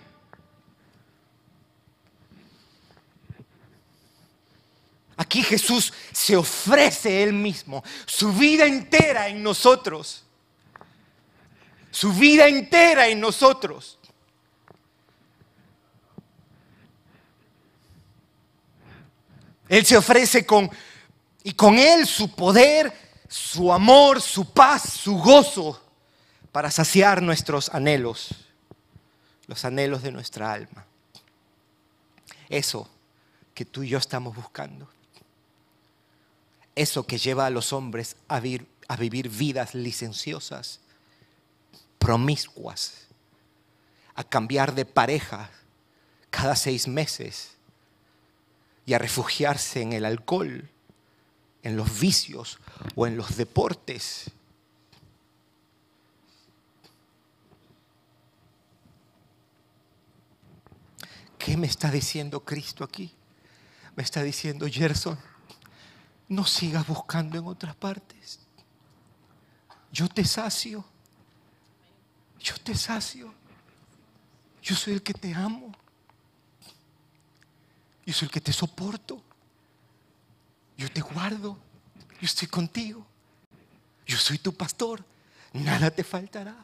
Aquí 5.16 5.44
Jesús 5.44 5.94
se 6.12 6.36
ofrece 6.36 7.24
Él 7.24 7.34
mismo, 7.34 7.84
su 8.06 8.34
vida 8.34 8.66
entera 8.66 9.28
en 9.28 9.44
nosotros. 9.44 10.24
Su 11.92 12.12
vida 12.12 12.48
entera 12.48 13.08
en 13.08 13.20
nosotros. 13.20 14.00
Él 19.70 19.86
se 19.86 19.96
ofrece 19.96 20.46
con, 20.46 20.70
y 21.44 21.54
con 21.54 21.78
Él 21.78 22.08
su 22.08 22.34
poder, 22.34 22.92
su 23.28 23.72
amor, 23.72 24.22
su 24.22 24.52
paz, 24.52 24.84
su 24.94 25.18
gozo, 25.18 25.80
para 26.52 26.72
saciar 26.72 27.22
nuestros 27.22 27.70
anhelos, 27.70 28.30
los 29.48 29.64
anhelos 29.66 30.02
de 30.02 30.12
nuestra 30.12 30.52
alma. 30.52 30.86
Eso 32.50 32.90
que 33.54 33.66
tú 33.66 33.84
y 33.84 33.90
yo 33.90 34.00
estamos 34.00 34.36
buscando 34.36 34.90
eso 36.76 37.06
que 37.06 37.18
lleva 37.18 37.46
a 37.46 37.50
los 37.50 37.74
hombres 37.74 38.16
a 38.28 38.40
vivir, 38.40 39.30
vidas 39.30 39.76
licenciosas, 39.76 40.80
promiscuas, 42.00 43.08
a 44.16 44.24
cambiar 44.24 44.74
de 44.76 44.86
pareja 44.86 45.50
cada 46.30 46.56
seis 46.56 46.88
meses 46.88 47.56
y 48.86 48.94
a 48.94 49.00
refugiarse 49.00 49.82
en 49.82 49.94
el 49.94 50.06
alcohol, 50.06 50.70
en 51.62 51.78
los 51.78 52.00
vicios 52.00 52.60
o 52.96 53.08
en 53.08 53.18
los 53.18 53.38
deportes. 53.38 54.32
¿Qué 61.38 61.58
me 61.58 61.68
está 61.68 61.92
diciendo 61.92 62.44
Cristo 62.44 62.84
aquí? 62.84 63.14
Me 63.96 64.04
está 64.04 64.24
diciendo 64.24 64.66
Gerson 64.70 65.20
no 66.34 66.46
sigas 66.46 66.86
buscando 66.88 67.38
en 67.38 67.46
otras 67.48 67.76
partes. 67.76 68.40
Yo 69.92 70.10
te 70.10 70.26
sacio. 70.26 70.84
Yo 72.40 72.56
te 72.58 72.76
sacio. 72.76 73.34
Yo 74.62 74.76
soy 74.76 74.94
el 74.94 75.04
que 75.04 75.14
te 75.14 75.34
amo. 75.34 75.72
Yo 78.06 78.14
soy 78.14 78.26
el 78.26 78.32
que 78.32 78.42
te 78.42 78.52
soporto. 78.52 79.22
Yo 80.78 80.92
te 80.92 81.02
guardo. 81.02 81.58
Yo 82.20 82.26
estoy 82.26 82.48
contigo. 82.48 83.06
Yo 84.06 84.18
soy 84.18 84.40
tu 84.40 84.54
pastor. 84.54 85.04
Nada 85.54 85.92
te 85.92 86.04
faltará. 86.04 86.56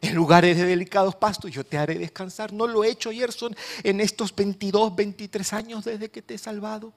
En 0.00 0.14
lugares 0.14 0.56
de 0.56 0.64
delicados 0.64 1.16
pastos 1.16 1.50
yo 1.50 1.64
te 1.64 1.78
haré 1.78 1.98
descansar. 1.98 2.52
No 2.52 2.66
lo 2.66 2.84
he 2.84 2.90
hecho, 2.90 3.10
Gerson, 3.10 3.56
en 3.82 4.00
estos 4.00 4.34
22, 4.34 4.94
23 4.94 5.52
años 5.52 5.84
desde 5.84 6.10
que 6.10 6.22
te 6.22 6.34
he 6.34 6.38
salvado. 6.38 6.92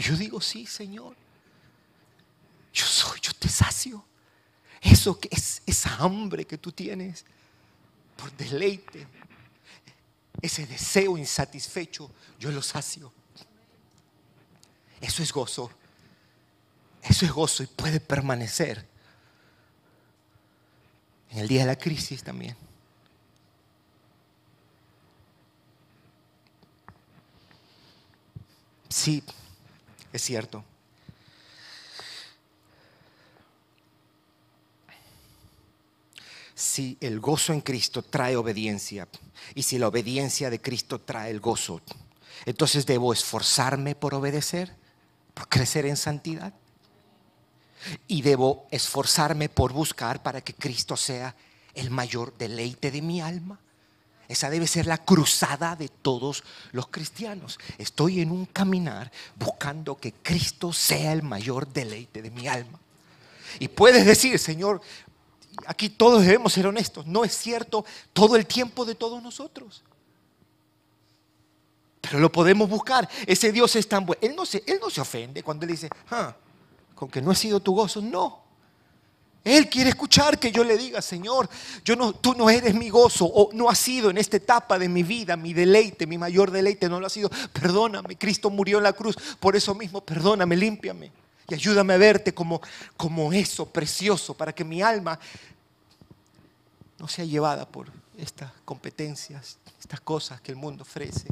Y 0.00 0.02
yo 0.02 0.16
digo, 0.16 0.40
sí, 0.40 0.64
Señor. 0.64 1.14
Yo 2.72 2.86
soy, 2.86 3.20
yo 3.20 3.34
te 3.34 3.50
sacio. 3.50 4.02
Eso 4.80 5.20
que 5.20 5.28
es 5.30 5.60
esa 5.66 5.94
hambre 5.96 6.46
que 6.46 6.56
tú 6.56 6.72
tienes 6.72 7.26
por 8.16 8.34
deleite, 8.34 9.06
ese 10.40 10.64
deseo 10.64 11.18
insatisfecho, 11.18 12.10
yo 12.38 12.50
lo 12.50 12.62
sacio. 12.62 13.12
Eso 15.02 15.22
es 15.22 15.30
gozo. 15.34 15.70
Eso 17.02 17.26
es 17.26 17.30
gozo 17.30 17.62
y 17.62 17.66
puede 17.66 18.00
permanecer 18.00 18.88
en 21.28 21.40
el 21.40 21.46
día 21.46 21.60
de 21.60 21.66
la 21.66 21.76
crisis 21.76 22.22
también. 22.22 22.56
Sí, 28.88 29.22
es 30.12 30.22
cierto. 30.22 30.64
Si 36.54 36.98
el 37.00 37.20
gozo 37.20 37.52
en 37.52 37.62
Cristo 37.62 38.02
trae 38.02 38.36
obediencia 38.36 39.08
y 39.54 39.62
si 39.62 39.78
la 39.78 39.88
obediencia 39.88 40.50
de 40.50 40.60
Cristo 40.60 41.00
trae 41.00 41.30
el 41.30 41.40
gozo, 41.40 41.80
entonces 42.44 42.84
debo 42.84 43.12
esforzarme 43.12 43.94
por 43.94 44.14
obedecer, 44.14 44.76
por 45.32 45.48
crecer 45.48 45.86
en 45.86 45.96
santidad. 45.96 46.52
Y 48.06 48.20
debo 48.20 48.66
esforzarme 48.70 49.48
por 49.48 49.72
buscar 49.72 50.22
para 50.22 50.42
que 50.42 50.52
Cristo 50.52 50.98
sea 50.98 51.34
el 51.74 51.90
mayor 51.90 52.36
deleite 52.36 52.90
de 52.90 53.00
mi 53.00 53.22
alma. 53.22 53.58
Esa 54.30 54.48
debe 54.48 54.68
ser 54.68 54.86
la 54.86 54.98
cruzada 54.98 55.74
de 55.74 55.88
todos 55.88 56.44
los 56.70 56.86
cristianos. 56.86 57.58
Estoy 57.78 58.20
en 58.20 58.30
un 58.30 58.46
caminar 58.46 59.10
buscando 59.34 59.96
que 59.96 60.12
Cristo 60.12 60.72
sea 60.72 61.12
el 61.12 61.24
mayor 61.24 61.66
deleite 61.66 62.22
de 62.22 62.30
mi 62.30 62.46
alma. 62.46 62.78
Y 63.58 63.66
puedes 63.66 64.06
decir, 64.06 64.38
Señor, 64.38 64.80
aquí 65.66 65.88
todos 65.88 66.22
debemos 66.22 66.52
ser 66.52 66.68
honestos. 66.68 67.08
No 67.08 67.24
es 67.24 67.36
cierto 67.36 67.84
todo 68.12 68.36
el 68.36 68.46
tiempo 68.46 68.84
de 68.84 68.94
todos 68.94 69.20
nosotros. 69.20 69.82
Pero 72.00 72.20
lo 72.20 72.30
podemos 72.30 72.70
buscar. 72.70 73.08
Ese 73.26 73.50
Dios 73.50 73.74
es 73.74 73.88
tan 73.88 74.06
bueno. 74.06 74.20
Él 74.22 74.36
no 74.36 74.46
se, 74.46 74.62
él 74.64 74.78
no 74.80 74.90
se 74.90 75.00
ofende 75.00 75.42
cuando 75.42 75.66
él 75.66 75.72
dice, 75.72 75.88
ah, 76.12 76.36
con 76.94 77.10
que 77.10 77.20
no 77.20 77.32
ha 77.32 77.34
sido 77.34 77.58
tu 77.58 77.74
gozo. 77.74 78.00
No. 78.00 78.44
Él 79.42 79.70
quiere 79.70 79.90
escuchar 79.90 80.38
que 80.38 80.52
yo 80.52 80.62
le 80.62 80.76
diga, 80.76 81.00
Señor, 81.00 81.48
yo 81.84 81.96
no, 81.96 82.12
tú 82.12 82.34
no 82.34 82.50
eres 82.50 82.74
mi 82.74 82.90
gozo 82.90 83.24
o 83.24 83.50
no 83.54 83.70
has 83.70 83.78
sido 83.78 84.10
en 84.10 84.18
esta 84.18 84.36
etapa 84.36 84.78
de 84.78 84.88
mi 84.88 85.02
vida 85.02 85.36
mi 85.36 85.54
deleite, 85.54 86.06
mi 86.06 86.18
mayor 86.18 86.50
deleite, 86.50 86.88
no 86.88 87.00
lo 87.00 87.06
ha 87.06 87.10
sido. 87.10 87.30
Perdóname, 87.52 88.16
Cristo 88.16 88.50
murió 88.50 88.78
en 88.78 88.84
la 88.84 88.92
cruz, 88.92 89.16
por 89.38 89.56
eso 89.56 89.74
mismo, 89.74 90.02
perdóname, 90.02 90.56
límpiame 90.56 91.10
y 91.48 91.54
ayúdame 91.54 91.94
a 91.94 91.98
verte 91.98 92.34
como, 92.34 92.60
como 92.96 93.32
eso 93.32 93.66
precioso 93.66 94.34
para 94.34 94.52
que 94.52 94.64
mi 94.64 94.82
alma 94.82 95.18
no 96.98 97.08
sea 97.08 97.24
llevada 97.24 97.66
por 97.66 97.90
estas 98.18 98.52
competencias, 98.66 99.56
estas 99.80 100.00
cosas 100.00 100.40
que 100.42 100.52
el 100.52 100.56
mundo 100.56 100.82
ofrece. 100.82 101.28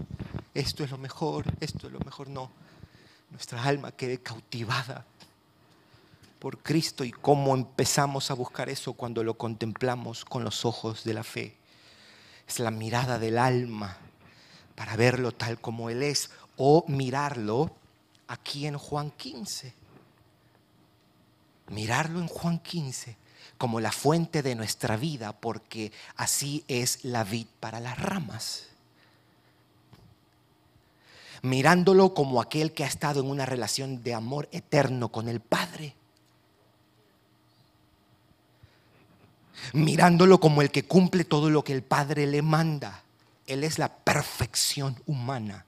Esto 0.55 0.83
es 0.83 0.91
lo 0.91 0.99
mejor, 0.99 1.45
esto 1.61 1.87
es 1.87 1.93
lo 1.93 2.01
mejor, 2.01 2.29
no. 2.29 2.51
Nuestra 3.31 3.63
alma 3.63 3.93
quede 3.93 4.19
cautivada 4.19 5.05
por 6.39 6.59
Cristo 6.59 7.05
y 7.05 7.11
cómo 7.11 7.55
empezamos 7.55 8.31
a 8.31 8.35
buscar 8.35 8.69
eso 8.69 8.93
cuando 8.93 9.25
lo 9.25 9.37
contemplamos 9.37 10.25
con 10.25 10.45
los 10.45 10.65
ojos 10.65 11.05
de 11.05 11.15
la 11.15 11.25
fe. 11.25 11.57
Es 12.47 12.59
la 12.61 12.71
mirada 12.71 13.19
del 13.19 13.39
alma 13.39 13.97
para 14.75 14.97
verlo 14.97 15.33
tal 15.33 15.61
como 15.61 15.91
Él 15.91 16.03
es 16.03 16.31
o 16.57 16.85
mirarlo 16.89 17.71
aquí 18.29 18.67
en 18.67 18.79
Juan 18.79 19.11
15. 19.11 19.75
Mirarlo 21.69 22.21
en 22.21 22.29
Juan 22.29 22.59
15 22.61 23.17
como 23.59 23.81
la 23.81 23.93
fuente 23.93 24.43
de 24.43 24.55
nuestra 24.55 24.97
vida 24.97 25.33
porque 25.33 25.93
así 26.17 26.65
es 26.69 27.05
la 27.05 27.25
vid 27.25 27.47
para 27.61 27.81
las 27.81 27.99
ramas 27.99 28.69
mirándolo 31.43 32.15
como 32.15 32.41
aquel 32.41 32.73
que 32.73 32.85
ha 32.85 32.87
estado 32.87 33.21
en 33.21 33.31
una 33.31 33.47
relación 33.47 34.03
de 34.03 34.15
amor 34.15 34.49
eterno 34.53 35.11
con 35.11 35.29
el 35.29 35.41
Padre. 35.41 35.95
Mirándolo 39.73 40.41
como 40.41 40.63
el 40.63 40.71
que 40.71 40.85
cumple 40.85 41.25
todo 41.25 41.51
lo 41.51 41.65
que 41.65 41.73
el 41.73 41.83
Padre 41.83 42.27
le 42.27 42.43
manda. 42.43 43.03
Él 43.47 43.65
es 43.65 43.79
la 43.79 43.89
perfección 43.89 45.01
humana. 45.07 45.65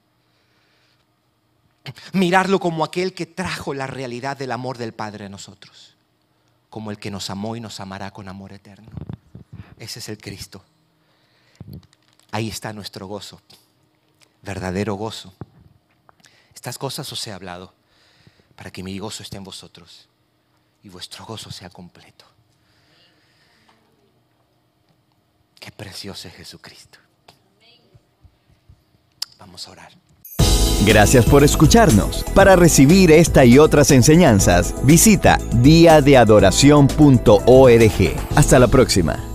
Mirarlo 2.13 2.61
como 2.61 2.85
aquel 2.85 3.15
que 3.15 3.27
trajo 3.27 3.75
la 3.75 3.87
realidad 3.87 4.37
del 4.37 4.53
amor 4.53 4.79
del 4.79 4.93
Padre 4.93 5.27
a 5.27 5.29
nosotros, 5.29 5.95
como 6.69 6.91
el 6.91 6.99
que 6.99 7.11
nos 7.11 7.31
amó 7.31 7.57
y 7.57 7.61
nos 7.61 7.81
amará 7.81 8.11
con 8.11 8.29
amor 8.29 8.53
eterno. 8.53 8.91
Ese 9.79 9.99
es 9.99 10.09
el 10.09 10.19
Cristo. 10.19 10.63
Ahí 12.31 12.49
está 12.49 12.73
nuestro 12.73 13.07
gozo, 13.07 13.41
verdadero 14.43 14.95
gozo. 14.95 15.33
Estas 16.55 16.79
cosas 16.79 17.11
os 17.11 17.27
he 17.27 17.33
hablado 17.33 17.73
para 18.57 18.71
que 18.71 18.83
mi 18.83 18.99
gozo 18.99 19.23
esté 19.23 19.39
en 19.39 19.45
vosotros 19.45 20.07
y 20.83 20.91
vuestro 20.91 21.25
gozo 21.25 21.51
sea 21.51 21.71
completo. 21.71 22.27
Qué 25.61 25.71
precioso 25.71 26.27
es 26.27 26.35
Jesucristo. 26.35 26.99
Vamos 29.39 29.69
a 29.69 29.71
orar. 29.71 29.93
Gracias 30.87 31.27
por 31.27 31.45
escucharnos. 31.45 32.25
Para 32.35 32.57
recibir 32.57 33.13
esta 33.13 33.45
y 33.45 33.59
otras 33.59 33.91
enseñanzas, 33.91 34.75
visita 34.85 35.39
diadeadoración.org. 35.53 38.15
Hasta 38.35 38.59
la 38.59 38.69
próxima. 38.69 39.30